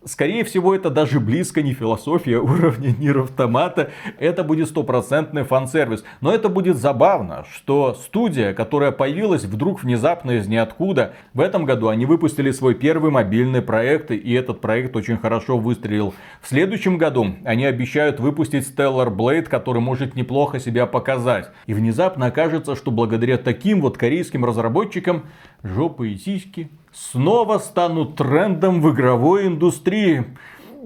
Скорее 0.08 0.44
всего, 0.44 0.76
это 0.76 0.92
даже 0.92 1.20
близко 1.20 1.64
не 1.64 1.74
философия 1.74 2.38
уровня 2.40 2.94
Нир 2.96 3.22
Автомата. 3.22 3.90
Это 4.20 4.44
будет 4.44 4.68
стопроцентный 4.70 5.44
фан-сервис. 5.44 6.04
Но 6.22 6.32
это 6.32 6.48
будет 6.48 6.78
забавно, 6.78 7.44
что 7.52 7.96
студия, 7.96 8.54
которая 8.54 8.92
появилась 8.92 9.46
вдруг 9.46 9.82
внезапно 9.82 10.38
из 10.38 10.48
ниоткуда, 10.48 11.14
в 11.34 11.42
этом 11.42 11.66
году 11.66 11.88
они 11.88 12.06
выпустили 12.06 12.52
свой 12.52 12.76
первый 12.76 13.10
мобильный 13.10 13.64
проект, 13.64 14.12
и 14.12 14.34
этот 14.34 14.62
проект 14.62 14.96
очень 14.96 15.18
хорошо 15.18 15.58
выстрелил. 15.58 16.14
В 16.40 16.48
следующем 16.50 17.00
году 17.00 17.38
они 17.44 17.66
обещают 17.66 18.20
выпустить 18.20 18.68
Stellar 18.68 19.10
Blade, 19.10 19.46
который 19.46 19.82
может 19.82 20.16
неплохо 20.16 20.60
себя 20.60 20.86
показать. 20.86 21.50
И 21.66 21.74
внезапно 21.74 22.28
окажется, 22.28 22.76
что 22.76 22.92
благодаря 22.92 23.40
таким 23.40 23.82
вот 23.82 23.98
корейским 23.98 24.46
разработчикам 24.46 25.24
жопы 25.66 26.10
и 26.10 26.18
сиськи 26.18 26.70
снова 26.94 27.58
станут 27.58 28.16
трендом 28.16 28.82
в 28.82 28.94
игровой 28.94 29.48
индустрии. 29.48 30.26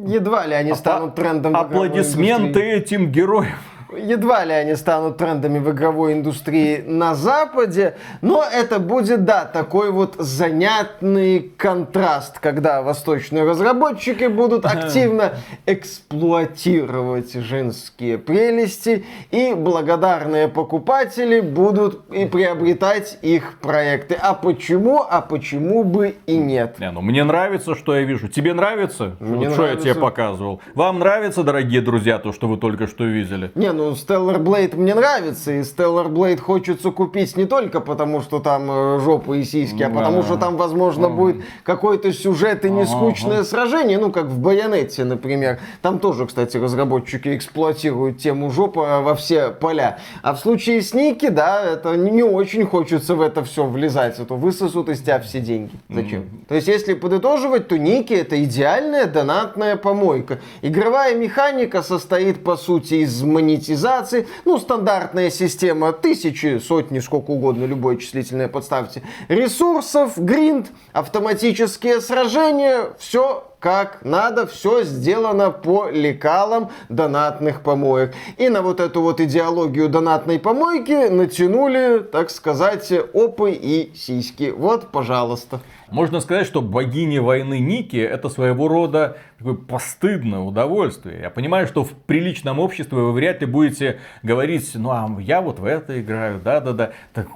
Едва 0.05 0.45
ли 0.45 0.53
они 0.53 0.73
станут 0.73 1.15
трендом 1.15 1.53
в 1.53 1.55
игровой 1.55 1.87
Аплодисменты 1.89 2.61
этим 2.61 3.11
героям 3.11 3.57
едва 3.97 4.45
ли 4.45 4.53
они 4.53 4.75
станут 4.75 5.17
трендами 5.17 5.59
в 5.59 5.71
игровой 5.71 6.13
индустрии 6.13 6.83
на 6.85 7.15
Западе, 7.15 7.95
но 8.21 8.43
это 8.43 8.79
будет, 8.79 9.25
да, 9.25 9.45
такой 9.45 9.91
вот 9.91 10.15
занятный 10.17 11.51
контраст, 11.57 12.39
когда 12.39 12.81
восточные 12.81 13.43
разработчики 13.43 14.25
будут 14.25 14.65
активно 14.65 15.33
эксплуатировать 15.65 17.33
женские 17.33 18.17
прелести, 18.17 19.05
и 19.31 19.53
благодарные 19.53 20.47
покупатели 20.47 21.39
будут 21.39 22.09
и 22.11 22.25
приобретать 22.25 23.17
их 23.21 23.59
проекты. 23.59 24.15
А 24.19 24.33
почему? 24.33 25.03
А 25.09 25.21
почему 25.21 25.83
бы 25.83 26.15
и 26.25 26.37
нет? 26.37 26.79
Не, 26.79 26.91
ну 26.91 27.01
мне 27.01 27.23
нравится, 27.23 27.75
что 27.75 27.95
я 27.95 28.03
вижу. 28.03 28.27
Тебе 28.27 28.53
нравится? 28.53 29.15
Мне 29.19 29.49
что 29.49 29.61
нравится. 29.61 29.87
я 29.87 29.93
тебе 29.93 30.01
показывал? 30.01 30.61
Вам 30.75 30.99
нравится, 30.99 31.43
дорогие 31.43 31.81
друзья, 31.81 32.19
то, 32.19 32.33
что 32.33 32.47
вы 32.47 32.57
только 32.57 32.87
что 32.87 33.03
видели? 33.05 33.51
Не, 33.55 33.71
ну 33.71 33.78
Stellar 33.79 34.37
Blade 34.37 34.75
мне 34.75 34.93
нравится, 34.93 35.51
и 35.51 35.61
Stellar 35.61 36.07
Blade 36.07 36.39
хочется 36.39 36.91
купить 36.91 37.37
не 37.37 37.45
только 37.45 37.79
потому, 37.79 38.21
что 38.21 38.39
там 38.39 38.69
э, 38.69 38.99
жопа 38.99 39.33
и 39.37 39.43
сиськи, 39.43 39.83
а 39.83 39.89
потому 39.89 40.23
что 40.23 40.37
там, 40.37 40.57
возможно, 40.57 41.09
будет 41.09 41.37
какой-то 41.63 42.11
сюжет 42.13 42.65
и 42.65 42.69
не 42.69 42.85
скучное 42.85 43.43
сражение, 43.43 43.97
ну, 43.97 44.11
как 44.11 44.25
в 44.25 44.39
Байонете, 44.39 45.05
например. 45.05 45.59
Там 45.81 45.99
тоже, 45.99 46.25
кстати, 46.27 46.57
разработчики 46.57 47.35
эксплуатируют 47.35 48.17
тему 48.17 48.51
жопа 48.51 49.01
во 49.01 49.15
все 49.15 49.49
поля. 49.49 49.99
А 50.21 50.33
в 50.33 50.39
случае 50.39 50.81
с 50.81 50.93
Ники, 50.93 51.29
да, 51.29 51.63
это 51.63 51.95
не 51.95 52.23
очень 52.23 52.65
хочется 52.65 53.15
в 53.15 53.21
это 53.21 53.43
все 53.43 53.65
влезать, 53.65 54.19
а 54.19 54.25
то 54.25 54.35
высосут 54.35 54.89
из 54.89 54.99
тебя 55.01 55.19
все 55.19 55.39
деньги. 55.39 55.71
Зачем? 55.89 56.25
То 56.47 56.55
есть, 56.55 56.67
если 56.67 56.93
подытоживать, 56.93 57.67
то 57.67 57.77
Ники 57.77 58.13
это 58.13 58.43
идеальная 58.43 59.05
донатная 59.05 59.75
помойка. 59.75 60.39
Игровая 60.61 61.15
механика 61.15 61.81
состоит, 61.81 62.43
по 62.43 62.57
сути, 62.57 62.95
из 62.95 63.21
монетизации 63.23 63.68
монетизации. 63.69 64.27
Ну, 64.45 64.57
стандартная 64.57 65.29
система, 65.29 65.93
тысячи, 65.93 66.59
сотни, 66.59 66.99
сколько 66.99 67.31
угодно, 67.31 67.65
любое 67.65 67.97
числительное 67.97 68.47
подставьте. 68.47 69.03
Ресурсов, 69.27 70.17
гринд, 70.17 70.67
автоматические 70.93 72.01
сражения, 72.01 72.93
все 72.97 73.48
как 73.59 73.99
надо, 74.03 74.47
все 74.47 74.83
сделано 74.83 75.51
по 75.51 75.89
лекалам 75.89 76.69
донатных 76.87 77.61
помоек. 77.61 78.13
И 78.37 78.49
на 78.49 78.61
вот 78.61 78.79
эту 78.79 79.01
вот 79.01 79.19
идеологию 79.19 79.89
донатной 79.89 80.39
помойки 80.39 81.09
натянули, 81.09 81.99
так 81.99 82.29
сказать, 82.29 82.91
опы 83.13 83.51
и 83.51 83.93
сиськи. 83.95 84.53
Вот, 84.55 84.91
пожалуйста. 84.91 85.59
Можно 85.91 86.19
сказать, 86.19 86.45
что 86.45 86.61
богини 86.61 87.17
войны 87.17 87.59
Ники 87.59 87.97
это 87.97 88.29
своего 88.29 88.67
рода 88.67 89.17
такое 89.39 89.55
постыдное 89.55 90.39
удовольствие. 90.39 91.21
Я 91.21 91.29
понимаю, 91.29 91.67
что 91.67 91.83
в 91.83 91.93
приличном 91.93 92.59
обществе 92.59 92.97
вы 92.97 93.11
вряд 93.11 93.41
ли 93.41 93.47
будете 93.47 93.99
говорить, 94.21 94.69
ну 94.75 94.91
а 94.91 95.09
я 95.19 95.41
вот 95.41 95.59
в 95.59 95.65
это 95.65 95.99
играю, 95.99 96.39
да-да-да. 96.39 96.91
Так 97.13 97.27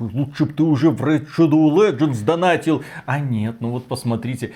лучше 0.00 0.46
бы 0.46 0.52
ты 0.52 0.62
уже 0.62 0.90
в 0.90 1.02
Red 1.02 1.28
Shadow 1.36 1.70
Legends 1.70 2.24
донатил. 2.24 2.82
А 3.06 3.20
нет, 3.20 3.56
ну 3.60 3.70
вот 3.70 3.86
посмотрите 3.86 4.52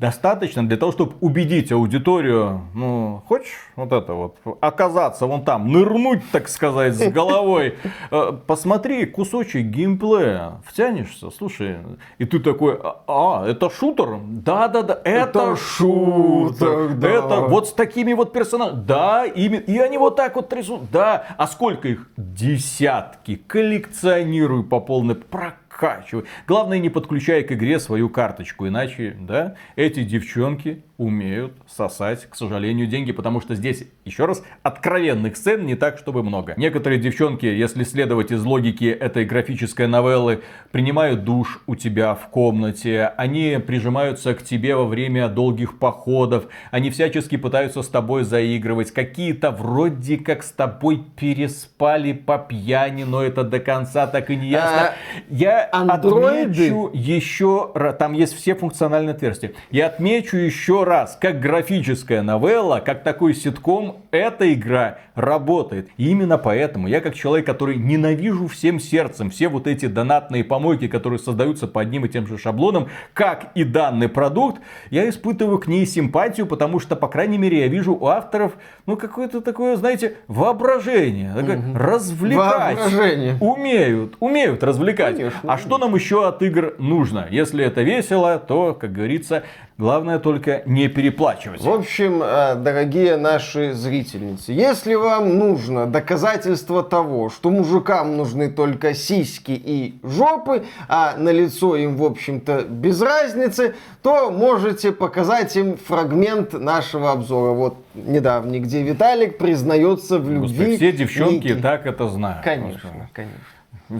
достаточно 0.00 0.66
для 0.66 0.78
того, 0.78 0.92
чтобы 0.92 1.12
убедить 1.20 1.70
аудиторию, 1.70 2.62
ну, 2.74 3.22
хочешь 3.28 3.68
вот 3.76 3.92
это 3.92 4.14
вот, 4.14 4.36
оказаться 4.60 5.26
вон 5.26 5.44
там, 5.44 5.70
нырнуть, 5.70 6.22
так 6.32 6.48
сказать, 6.48 6.94
с 6.94 7.10
головой, 7.10 7.74
э, 8.10 8.32
посмотри 8.46 9.04
кусочек 9.04 9.66
геймплея, 9.66 10.62
втянешься, 10.64 11.30
слушай, 11.30 11.76
и 12.16 12.24
ты 12.24 12.40
такой, 12.40 12.80
а, 13.06 13.44
это 13.46 13.68
шутер? 13.68 14.20
Да-да-да, 14.24 14.98
это, 15.04 15.40
это 15.40 15.56
шутер, 15.56 16.94
да. 16.94 17.08
это 17.08 17.40
вот 17.42 17.68
с 17.68 17.72
такими 17.74 18.14
вот 18.14 18.32
персонажами, 18.32 18.82
да, 18.82 19.26
именно, 19.26 19.60
и 19.60 19.76
они 19.76 19.98
вот 19.98 20.16
так 20.16 20.34
вот 20.34 20.48
трясут, 20.48 20.90
да, 20.90 21.26
а 21.36 21.46
сколько 21.46 21.88
их? 21.88 22.08
Десятки, 22.16 23.36
коллекционирую 23.36 24.64
по 24.64 24.80
полной, 24.80 25.14
прокатывай 25.14 25.59
скачивай. 25.80 26.24
Главное, 26.46 26.78
не 26.78 26.90
подключай 26.90 27.42
к 27.42 27.52
игре 27.52 27.80
свою 27.80 28.10
карточку, 28.10 28.68
иначе, 28.68 29.16
да, 29.18 29.54
эти 29.76 30.04
девчонки 30.04 30.82
умеют 30.98 31.54
сосать, 31.66 32.26
к 32.28 32.36
сожалению, 32.36 32.86
деньги, 32.86 33.10
потому 33.10 33.40
что 33.40 33.54
здесь, 33.54 33.84
еще 34.04 34.26
раз, 34.26 34.44
откровенных 34.62 35.34
сцен 35.38 35.64
не 35.64 35.74
так, 35.74 35.96
чтобы 35.96 36.22
много. 36.22 36.52
Некоторые 36.58 37.00
девчонки, 37.00 37.46
если 37.46 37.84
следовать 37.84 38.30
из 38.30 38.44
логики 38.44 38.84
этой 38.84 39.24
графической 39.24 39.86
новеллы, 39.86 40.42
принимают 40.72 41.24
душ 41.24 41.62
у 41.66 41.74
тебя 41.74 42.14
в 42.14 42.28
комнате, 42.28 43.14
они 43.16 43.58
прижимаются 43.66 44.34
к 44.34 44.42
тебе 44.42 44.76
во 44.76 44.84
время 44.84 45.28
долгих 45.28 45.78
походов, 45.78 46.44
они 46.70 46.90
всячески 46.90 47.38
пытаются 47.38 47.80
с 47.80 47.88
тобой 47.88 48.24
заигрывать, 48.24 48.90
какие-то 48.90 49.52
вроде 49.52 50.18
как 50.18 50.42
с 50.42 50.52
тобой 50.52 51.02
переспали 51.18 52.12
по 52.12 52.36
пьяни, 52.36 53.04
но 53.04 53.22
это 53.22 53.42
до 53.42 53.58
конца 53.58 54.06
так 54.06 54.28
и 54.28 54.36
не 54.36 54.50
ясно. 54.50 54.88
А, 54.88 54.94
Я 55.30 55.69
андроиды? 55.72 56.66
отмечу 56.66 56.90
еще, 56.92 57.70
ра- 57.74 57.92
там 57.92 58.12
есть 58.12 58.34
все 58.34 58.54
функциональные 58.54 59.14
отверстия. 59.14 59.52
Я 59.70 59.86
отмечу 59.86 60.36
еще 60.36 60.84
раз, 60.84 61.18
как 61.20 61.40
графическая 61.40 62.22
новелла, 62.22 62.82
как 62.84 63.02
такой 63.02 63.34
ситком, 63.34 63.98
эта 64.10 64.52
игра 64.52 64.98
работает. 65.14 65.88
И 65.96 66.10
именно 66.10 66.38
поэтому 66.38 66.88
я 66.88 67.00
как 67.00 67.14
человек, 67.14 67.46
который 67.46 67.76
ненавижу 67.76 68.46
всем 68.48 68.80
сердцем 68.80 69.30
все 69.30 69.48
вот 69.48 69.66
эти 69.66 69.86
донатные 69.86 70.44
помойки, 70.44 70.88
которые 70.88 71.18
создаются 71.18 71.66
по 71.66 71.80
одним 71.80 72.04
и 72.04 72.08
тем 72.08 72.26
же 72.26 72.38
шаблонам, 72.38 72.88
как 73.14 73.52
и 73.54 73.64
данный 73.64 74.08
продукт, 74.08 74.60
я 74.90 75.08
испытываю 75.08 75.58
к 75.58 75.66
ней 75.66 75.86
симпатию, 75.86 76.46
потому 76.46 76.80
что, 76.80 76.96
по 76.96 77.08
крайней 77.08 77.38
мере, 77.38 77.60
я 77.60 77.68
вижу 77.68 77.94
у 77.94 78.06
авторов, 78.06 78.52
ну, 78.86 78.96
какое-то 78.96 79.40
такое, 79.40 79.76
знаете, 79.76 80.16
воображение, 80.28 81.32
такое 81.34 81.62
развлекать. 81.74 82.78
Воображение. 82.78 83.36
Умеют, 83.40 84.16
умеют 84.20 84.62
развлекать. 84.62 85.16
Конечно, 85.16 85.40
а 85.44 85.58
что 85.60 85.78
нам 85.78 85.94
еще 85.94 86.26
от 86.26 86.42
игр 86.42 86.74
нужно? 86.78 87.26
Если 87.30 87.64
это 87.64 87.82
весело, 87.82 88.38
то, 88.38 88.74
как 88.74 88.92
говорится, 88.92 89.44
главное 89.78 90.18
только 90.18 90.62
не 90.66 90.88
переплачивать. 90.88 91.60
В 91.60 91.70
общем, 91.70 92.22
э, 92.22 92.54
дорогие 92.56 93.16
наши 93.16 93.72
зрительницы, 93.72 94.52
если 94.52 94.94
вам 94.94 95.38
нужно 95.38 95.86
доказательство 95.86 96.82
того, 96.82 97.30
что 97.30 97.50
мужикам 97.50 98.16
нужны 98.16 98.50
только 98.50 98.94
сиськи 98.94 99.52
и 99.52 99.98
жопы, 100.02 100.64
а 100.88 101.16
на 101.16 101.30
лицо 101.30 101.76
им, 101.76 101.96
в 101.96 102.04
общем-то, 102.04 102.62
без 102.68 103.00
разницы, 103.00 103.74
то 104.02 104.30
можете 104.30 104.92
показать 104.92 105.56
им 105.56 105.76
фрагмент 105.76 106.52
нашего 106.52 107.12
обзора. 107.12 107.52
Вот 107.52 107.76
недавний, 107.94 108.60
где 108.60 108.82
Виталик 108.82 109.38
признается 109.38 110.18
в 110.18 110.30
любви. 110.30 110.48
Господи, 110.48 110.76
все 110.76 110.92
девчонки 110.92 111.48
Ники. 111.48 111.54
так 111.54 111.86
это 111.86 112.08
знают. 112.08 112.44
Конечно, 112.44 113.08
конечно. 113.12 113.38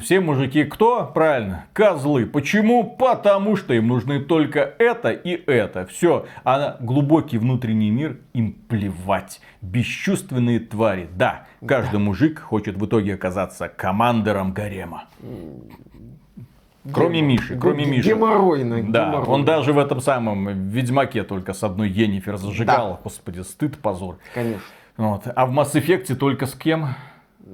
Все 0.01 0.21
мужики 0.21 0.64
кто? 0.64 1.11
Правильно, 1.12 1.66
козлы. 1.73 2.25
Почему? 2.25 2.85
Потому 2.85 3.57
что 3.57 3.75
им 3.75 3.89
нужны 3.89 4.21
только 4.21 4.61
это 4.79 5.11
и 5.11 5.31
это. 5.51 5.85
Все. 5.87 6.27
А 6.45 6.59
на 6.59 6.77
глубокий 6.81 7.39
внутренний 7.39 7.91
мир 7.91 8.18
им 8.33 8.53
плевать. 8.53 9.41
Бесчувственные 9.61 10.61
твари. 10.61 11.09
Да, 11.16 11.47
каждый 11.66 11.99
мужик 11.99 12.41
хочет 12.41 12.77
в 12.77 12.87
итоге 12.87 13.14
оказаться 13.14 13.68
командором 13.68 14.53
гарема. 14.53 15.05
Кроме 16.93 17.21
Миши, 17.21 17.59
кроме 17.59 17.85
Миши. 17.85 18.11
Геморройно. 18.11 18.83
Да, 18.91 19.07
геморройно. 19.07 19.33
он 19.33 19.45
даже 19.45 19.73
в 19.73 19.79
этом 19.79 20.01
самом 20.01 20.68
Ведьмаке 20.68 21.25
только 21.25 21.53
с 21.53 21.62
одной 21.62 21.91
Енифер 21.91 22.37
зажигал. 22.37 23.01
Господи, 23.03 23.41
стыд, 23.41 23.77
позор. 23.79 24.18
Конечно. 24.35 24.62
Вот. 24.97 25.23
А 25.35 25.47
в 25.47 25.51
Mass 25.51 25.73
Effect 25.75 26.14
только 26.14 26.47
с 26.47 26.55
кем? 26.55 26.95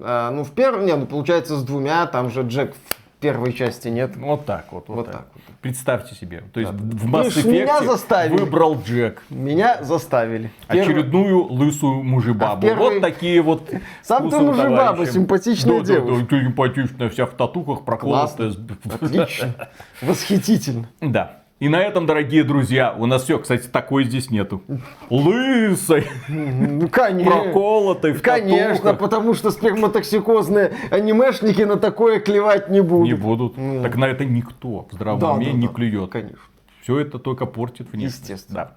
А, 0.02 0.30
ну, 0.30 0.44
в 0.44 0.50
первом, 0.52 0.86
не, 0.86 0.94
ну, 0.96 1.06
получается, 1.06 1.56
с 1.56 1.64
двумя, 1.64 2.06
там 2.06 2.30
же 2.30 2.42
Джек 2.42 2.74
в 2.74 3.20
первой 3.20 3.52
части 3.54 3.88
нет. 3.88 4.14
Вот 4.16 4.44
так 4.44 4.66
вот. 4.72 4.88
Вот, 4.88 4.96
Вот 4.96 5.06
так. 5.06 5.14
так 5.16 5.26
вот. 5.34 5.42
Представьте 5.62 6.14
себе. 6.14 6.44
То 6.52 6.60
есть 6.60 6.72
Да. 6.72 6.78
в 6.78 7.06
Mass 7.10 7.24
Видишь, 7.24 7.44
меня 7.46 7.78
Effect 7.80 7.86
заставили. 7.86 8.38
выбрал 8.40 8.80
Джек. 8.82 9.22
Меня 9.30 9.82
заставили. 9.82 10.50
Первый- 10.68 10.82
Очередную 10.92 11.44
лысую 11.52 12.02
мужебабу. 12.04 12.52
А 12.52 12.56
в 12.56 12.60
первой- 12.60 12.94
Вот 12.94 13.00
такие 13.00 13.40
вот 13.42 13.70
Сам 14.02 14.28
ты 14.30 14.36
товарища. 14.38 15.12
симпатичная 15.12 15.80
да, 15.80 15.86
девушка. 15.86 16.26
Да, 16.30 16.36
да, 16.36 16.44
симпатичная, 16.44 17.08
вся 17.08 17.26
в 17.26 17.30
татухах, 17.30 17.84
проколотая. 17.84 18.52
Отлично. 18.84 19.54
Восхитительно. 20.02 20.86
Да. 21.00 21.38
И 21.58 21.70
на 21.70 21.76
этом, 21.80 22.04
дорогие 22.04 22.44
друзья, 22.44 22.94
у 22.98 23.06
нас 23.06 23.22
все, 23.22 23.38
кстати, 23.38 23.66
такой 23.66 24.04
здесь 24.04 24.30
нету. 24.30 24.60
Лысой, 25.08 26.06
Ну, 26.28 26.86
конечно. 26.90 27.30
проколотой 27.32 28.12
в 28.12 28.20
Конечно, 28.20 28.74
татухах. 28.74 28.98
потому 28.98 29.32
что 29.32 29.50
сперматоксикозные 29.50 30.74
анимешники 30.90 31.62
на 31.62 31.76
такое 31.78 32.20
клевать 32.20 32.68
не 32.68 32.82
будут. 32.82 33.06
Не 33.08 33.14
будут. 33.14 33.54
Так 33.82 33.96
на 33.96 34.04
это 34.04 34.26
никто 34.26 34.86
в 34.90 34.92
здравом 34.92 35.18
Да, 35.20 35.32
уме 35.32 35.46
да, 35.46 35.52
не 35.52 35.66
да, 35.66 35.72
клюет. 35.72 36.10
Конечно. 36.10 36.38
Все 36.82 36.98
это 37.00 37.18
только 37.18 37.46
портит 37.46 37.90
внешность. 37.90 38.20
Естественно. 38.24 38.54
Да. 38.54 38.72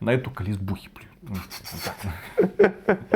На 0.00 0.10
эту 0.14 0.30
колесбухи 0.30 0.88
плюют. 0.88 1.11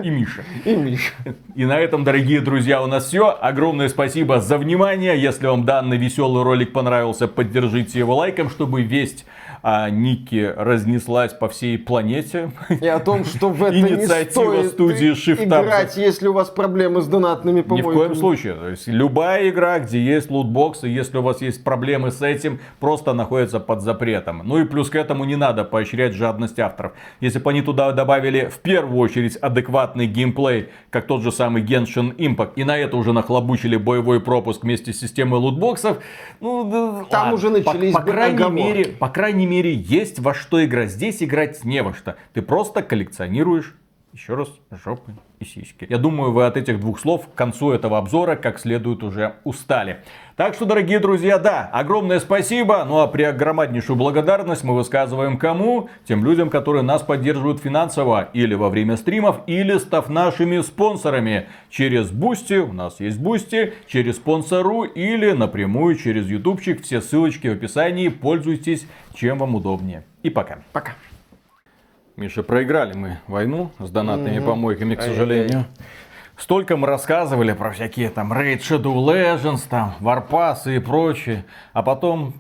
И 0.03 0.11
Миша. 0.11 0.45
И 0.65 0.77
Миша. 0.77 1.13
И 1.57 1.65
на 1.65 1.79
этом, 1.79 2.05
дорогие 2.05 2.41
друзья, 2.41 2.83
у 2.83 2.87
нас 2.87 3.07
все. 3.07 3.37
Огромное 3.41 3.89
спасибо 3.89 4.41
за 4.41 4.59
внимание. 4.59 5.21
Если 5.21 5.47
вам 5.47 5.65
данный 5.65 5.97
веселый 5.97 6.45
ролик 6.45 6.73
понравился, 6.73 7.27
поддержите 7.27 7.99
его 7.99 8.17
лайком, 8.17 8.49
чтобы 8.49 8.83
весть 8.83 9.27
о 9.69 9.91
Нике 9.91 10.55
разнеслась 10.57 11.33
по 11.33 11.49
всей 11.49 11.77
планете. 11.77 12.53
И 12.81 12.87
о 12.87 13.01
том, 13.01 13.25
что 13.25 13.49
в 13.49 13.61
это 13.65 13.75
не 13.75 13.95
Инициатива 13.95 14.53
стоит 14.53 14.71
студии 14.71 15.13
Shift 15.13 15.45
играть, 15.45 15.97
если 15.97 16.29
у 16.29 16.33
вас 16.33 16.51
проблемы 16.51 17.01
с 17.01 17.09
донатными 17.09 17.57
Ни 17.57 17.63
в 17.63 17.67
помойками. 17.67 17.95
коем 17.95 18.15
случае. 18.15 18.55
То 18.55 18.69
есть 18.69 18.87
любая 18.87 19.49
игра, 19.49 19.81
где 19.81 20.01
есть 20.01 20.31
лутбоксы, 20.31 20.87
если 20.87 21.19
у 21.19 21.23
вас 21.23 21.43
есть 21.43 21.65
проблемы 21.65 22.13
с 22.13 22.23
этим, 22.23 22.61
просто 22.79 23.13
находится 23.13 23.59
под 23.59 23.83
запретом. 23.83 24.43
Ну 24.45 24.61
и 24.61 24.65
плюс 24.67 24.89
к 24.89 24.95
этому 24.95 25.25
не 25.25 25.35
надо 25.35 25.65
поощрять 25.65 26.13
жадность 26.13 26.61
авторов. 26.61 26.93
Если 27.19 27.41
бы 27.41 27.51
они 27.51 27.63
туда 27.63 27.91
добавили 27.91 28.49
в 28.49 28.61
первую 28.61 29.01
очередь 29.01 29.35
адекватный 29.35 30.07
геймплей, 30.07 30.69
как 30.91 31.09
тот 31.09 31.23
же 31.23 31.33
самый 31.33 31.65
Genshin 31.65 32.15
Impact, 32.15 32.53
и 32.55 32.63
на 32.63 32.79
это 32.79 32.97
уже 32.97 33.13
нахлобучили 33.13 33.77
боевой 33.77 34.21
пропуск 34.21 34.63
вместе 34.63 34.93
с 34.93 35.01
системой 35.01 35.41
лутбоксов, 35.41 35.99
ну, 36.39 37.05
Там 37.11 37.23
ладно. 37.23 37.35
уже 37.35 37.51
начались 37.51 37.93
по, 37.93 38.01
по 38.01 38.07
крайней 38.07 38.51
мере, 38.51 38.85
по 38.87 39.09
крайней 39.09 39.47
мере, 39.47 39.56
есть 39.65 40.19
во 40.19 40.35
что 40.35 40.65
играть. 40.65 40.91
Здесь 40.91 41.23
играть 41.23 41.65
не 41.65 41.83
во 41.83 41.95
что. 41.95 42.17
Ты 42.35 42.43
просто 42.43 42.83
коллекционируешь 42.83 43.75
еще 44.13 44.35
раз, 44.35 44.49
жопы 44.71 45.13
и 45.41 45.45
сиськи. 45.45 45.87
Я 45.91 45.99
думаю, 45.99 46.33
вы 46.33 46.47
от 46.47 46.57
этих 46.57 46.81
двух 46.81 46.99
слов 46.99 47.29
к 47.29 47.35
концу 47.35 47.73
этого 47.73 47.99
обзора 47.99 48.37
как 48.37 48.59
следует 48.59 49.03
уже 49.03 49.35
устали. 49.45 49.99
Так 50.37 50.55
что, 50.55 50.65
дорогие 50.65 51.01
друзья, 51.01 51.39
да, 51.39 51.69
огромное 51.71 52.19
спасибо. 52.19 52.83
Ну 52.85 53.01
а 53.01 53.09
при 53.09 53.31
громаднейшую 53.31 53.97
благодарность 53.97 54.65
мы 54.65 54.75
высказываем 54.75 55.37
кому? 55.37 55.91
Тем 56.07 56.25
людям, 56.25 56.49
которые 56.49 56.83
нас 56.83 57.03
поддерживают 57.03 57.61
финансово 57.61 58.31
или 58.33 58.55
во 58.55 58.71
время 58.71 58.97
стримов, 58.97 59.41
или 59.47 59.77
став 59.77 60.09
нашими 60.09 60.61
спонсорами. 60.63 61.49
Через 61.69 62.11
Бусти, 62.11 62.55
у 62.55 62.73
нас 62.73 63.01
есть 63.01 63.19
Бусти, 63.19 63.75
через 63.87 64.17
спонсорку 64.17 64.85
или 64.85 65.33
напрямую 65.33 65.97
через 65.97 66.27
ютубчик. 66.27 66.83
Все 66.83 67.03
ссылочки 67.03 67.49
в 67.49 67.53
описании. 67.53 68.09
Пользуйтесь, 68.09 68.87
чем 69.15 69.39
вам 69.39 69.57
удобнее. 69.57 70.05
И 70.23 70.31
пока. 70.31 70.61
Пока. 70.73 70.93
Миша, 72.17 72.43
проиграли 72.43 72.95
мы 72.95 73.19
войну 73.27 73.73
с 73.79 73.91
донатными 73.91 74.39
помойками, 74.39 74.95
к 74.95 75.01
Ай-яй-яй. 75.01 75.15
сожалению. 75.15 75.67
Столько 76.39 76.79
мы 76.79 76.87
рассказывали 76.87 77.53
про 77.53 77.73
всякие 77.73 78.09
там 78.09 78.33
Raid 78.33 78.61
Shadow 78.61 78.95
Legends, 78.95 79.61
там, 79.69 79.97
Warpass 80.01 80.75
и 80.75 80.79
прочее. 80.79 81.45
А 81.75 81.83
потом, 81.83 82.33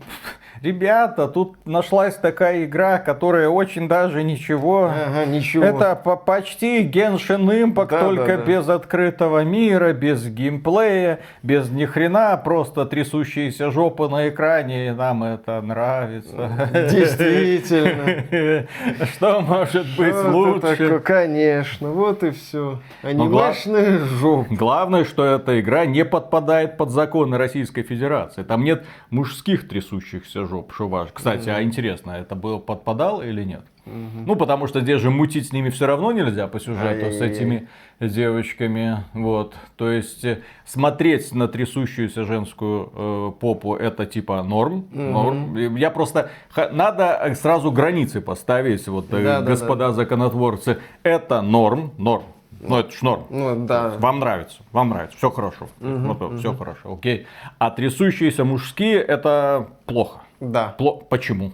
ребята, 0.62 1.28
тут 1.28 1.56
нашлась 1.66 2.16
такая 2.16 2.64
игра, 2.64 2.98
которая 2.98 3.48
очень 3.48 3.88
даже 3.88 4.22
ничего. 4.22 4.84
Ага, 4.86 5.24
ничего. 5.26 5.64
Это 5.64 5.94
по- 5.96 6.16
почти 6.16 6.86
Genshin 6.88 7.46
Impact, 7.46 7.88
Да, 7.90 8.00
только 8.00 8.26
да, 8.26 8.36
да. 8.38 8.42
без 8.44 8.68
открытого 8.68 9.44
мира, 9.44 9.92
без 9.92 10.26
геймплея, 10.26 11.20
без 11.42 11.70
ни 11.70 11.84
хрена, 11.84 12.36
просто 12.36 12.86
трясущиеся 12.86 13.70
жопы 13.70 14.08
на 14.08 14.28
экране, 14.28 14.88
и 14.88 14.90
нам 14.90 15.24
это 15.24 15.60
нравится. 15.60 16.68
Действительно. 16.90 18.66
Что 19.12 19.40
может 19.40 19.86
быть 19.96 20.14
лучше? 20.24 21.00
Конечно, 21.00 21.90
вот 21.90 22.22
и 22.22 22.30
все. 22.30 22.80
Анимешная 23.02 23.98
жопа. 23.98 24.46
Главное, 24.54 25.04
что 25.04 25.24
эта 25.24 25.60
игра 25.60 25.86
не 25.86 26.04
подпадает 26.04 26.76
под 26.76 26.90
законы 26.90 27.38
Российской 27.38 27.82
Федерации. 27.82 28.42
Там 28.42 28.64
нет 28.64 28.84
мужских 29.10 29.68
трясущихся 29.68 30.45
жоп, 30.46 30.72
что. 30.72 31.08
Кстати, 31.12 31.48
а 31.48 31.62
интересно, 31.62 32.12
это 32.12 32.34
было 32.34 32.58
подпадал 32.58 33.22
или 33.22 33.44
нет? 33.44 33.62
Ну, 33.86 34.34
потому 34.34 34.66
что 34.66 34.80
здесь 34.80 35.00
же 35.00 35.10
мутить 35.10 35.46
с 35.48 35.52
ними 35.52 35.70
все 35.70 35.86
равно 35.86 36.10
нельзя 36.10 36.48
по 36.48 36.58
сюжету, 36.58 37.04
с 37.12 37.20
Ай-яй-яй. 37.20 37.28
этими 37.30 37.68
девочками. 38.00 39.04
Вот. 39.14 39.54
То 39.76 39.90
есть, 39.90 40.24
э, 40.24 40.42
смотреть 40.64 41.32
на 41.32 41.46
трясущуюся 41.46 42.24
женскую 42.24 42.90
э, 42.92 43.32
попу 43.38 43.76
это 43.76 44.04
типа 44.06 44.42
норм. 44.42 44.86
норм. 44.92 45.76
Я 45.76 45.90
просто... 45.92 46.30
х- 46.50 46.70
Надо 46.72 47.16
э, 47.22 47.34
сразу 47.36 47.70
границы 47.70 48.20
поставить, 48.20 48.88
вот, 48.88 49.06
э, 49.12 49.42
господа 49.42 49.92
законотворцы. 49.92 50.78
Это 51.04 51.40
норм, 51.42 51.92
норм. 51.96 52.24
Ну, 52.60 52.78
это 52.78 52.90
ж 52.90 53.02
норм. 53.02 53.22
Ну, 53.30 53.66
да. 53.66 53.92
Вам 53.98 54.18
нравится, 54.18 54.62
вам 54.72 54.88
нравится, 54.88 55.16
все 55.16 55.30
хорошо. 55.30 55.68
Вот, 55.78 56.38
все 56.40 56.54
хорошо, 56.54 56.94
окей. 56.94 57.26
А 57.58 57.70
трясущиеся 57.70 58.44
мужские 58.44 58.96
это 59.00 59.68
плохо. 59.84 60.22
Да, 60.40 60.74
Пло- 60.78 61.02
Почему? 61.08 61.52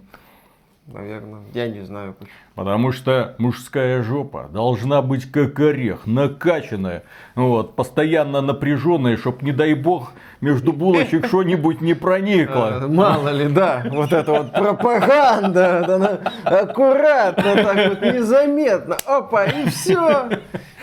наверное. 0.87 1.41
Я 1.55 1.69
не 1.69 1.85
знаю. 1.85 2.15
почему. 2.15 2.35
Потому 2.55 2.93
что 2.93 3.35
мужская 3.39 4.03
жопа 4.03 4.49
должна 4.53 5.01
быть 5.01 5.31
как 5.31 5.59
орех, 5.61 6.07
накачанная, 6.07 7.05
вот, 7.35 7.77
постоянно 7.77 8.41
напряженная, 8.41 9.17
чтоб, 9.17 9.43
не 9.43 9.53
дай 9.53 9.75
бог, 9.75 10.13
между 10.41 10.73
булочек 10.73 11.27
что-нибудь 11.27 11.81
не 11.81 11.93
Э, 11.93 11.95
проникло. 11.95 12.85
Мало 12.89 13.29
ли, 13.31 13.49
да, 13.49 13.85
вот 13.91 14.13
это 14.13 14.33
вот 14.33 14.53
пропаганда, 14.53 15.95
она 15.95 16.19
аккуратно, 16.45 17.55
так 17.55 17.89
вот 17.89 18.03
незаметно, 18.03 18.97
опа, 19.07 19.45
и 19.45 19.69
все, 19.69 20.29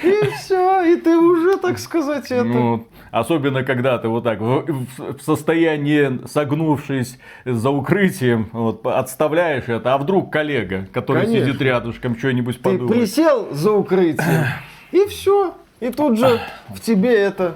и 0.01 0.29
все, 0.37 0.83
и 0.83 0.95
ты 0.95 1.17
уже, 1.17 1.57
так 1.57 1.77
сказать, 1.77 2.31
это... 2.31 2.81
Особенно 3.11 3.63
когда 3.63 3.97
ты 3.97 4.07
вот 4.07 4.23
так 4.23 4.39
в, 4.39 4.65
в- 4.97 5.21
состоянии, 5.21 6.19
согнувшись 6.27 7.17
за 7.45 7.69
укрытием, 7.69 8.49
вот, 8.51 8.85
отставляешь 8.85 9.67
это, 9.67 9.93
а 9.93 9.97
вдруг 9.97 10.31
коллега, 10.31 10.87
который 10.93 11.23
Конечно. 11.25 11.47
сидит 11.47 11.61
рядышком, 11.61 12.17
что-нибудь 12.17 12.57
Ты 12.57 12.63
подумает. 12.63 12.91
присел 13.01 13.47
за 13.51 13.71
укрытием, 13.71 14.45
и 14.91 15.05
все, 15.07 15.55
и 15.79 15.89
тут 15.89 16.19
же 16.19 16.39
в 16.69 16.79
тебе 16.81 17.15
это 17.15 17.55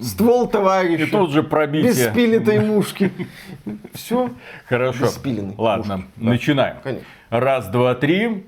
ствол 0.00 0.46
товарища. 0.46 1.04
И 1.04 1.10
тут 1.10 1.30
же 1.30 1.42
пробитие. 1.42 1.92
Без 1.92 2.06
спилитой 2.10 2.60
мушки. 2.60 3.10
Все. 3.94 4.30
Хорошо. 4.68 5.06
Ладно, 5.56 5.96
Мушки. 5.96 6.08
Начинаем. 6.16 6.76
Конечно. 6.82 7.06
Раз, 7.30 7.68
два, 7.68 7.94
три. 7.94 8.44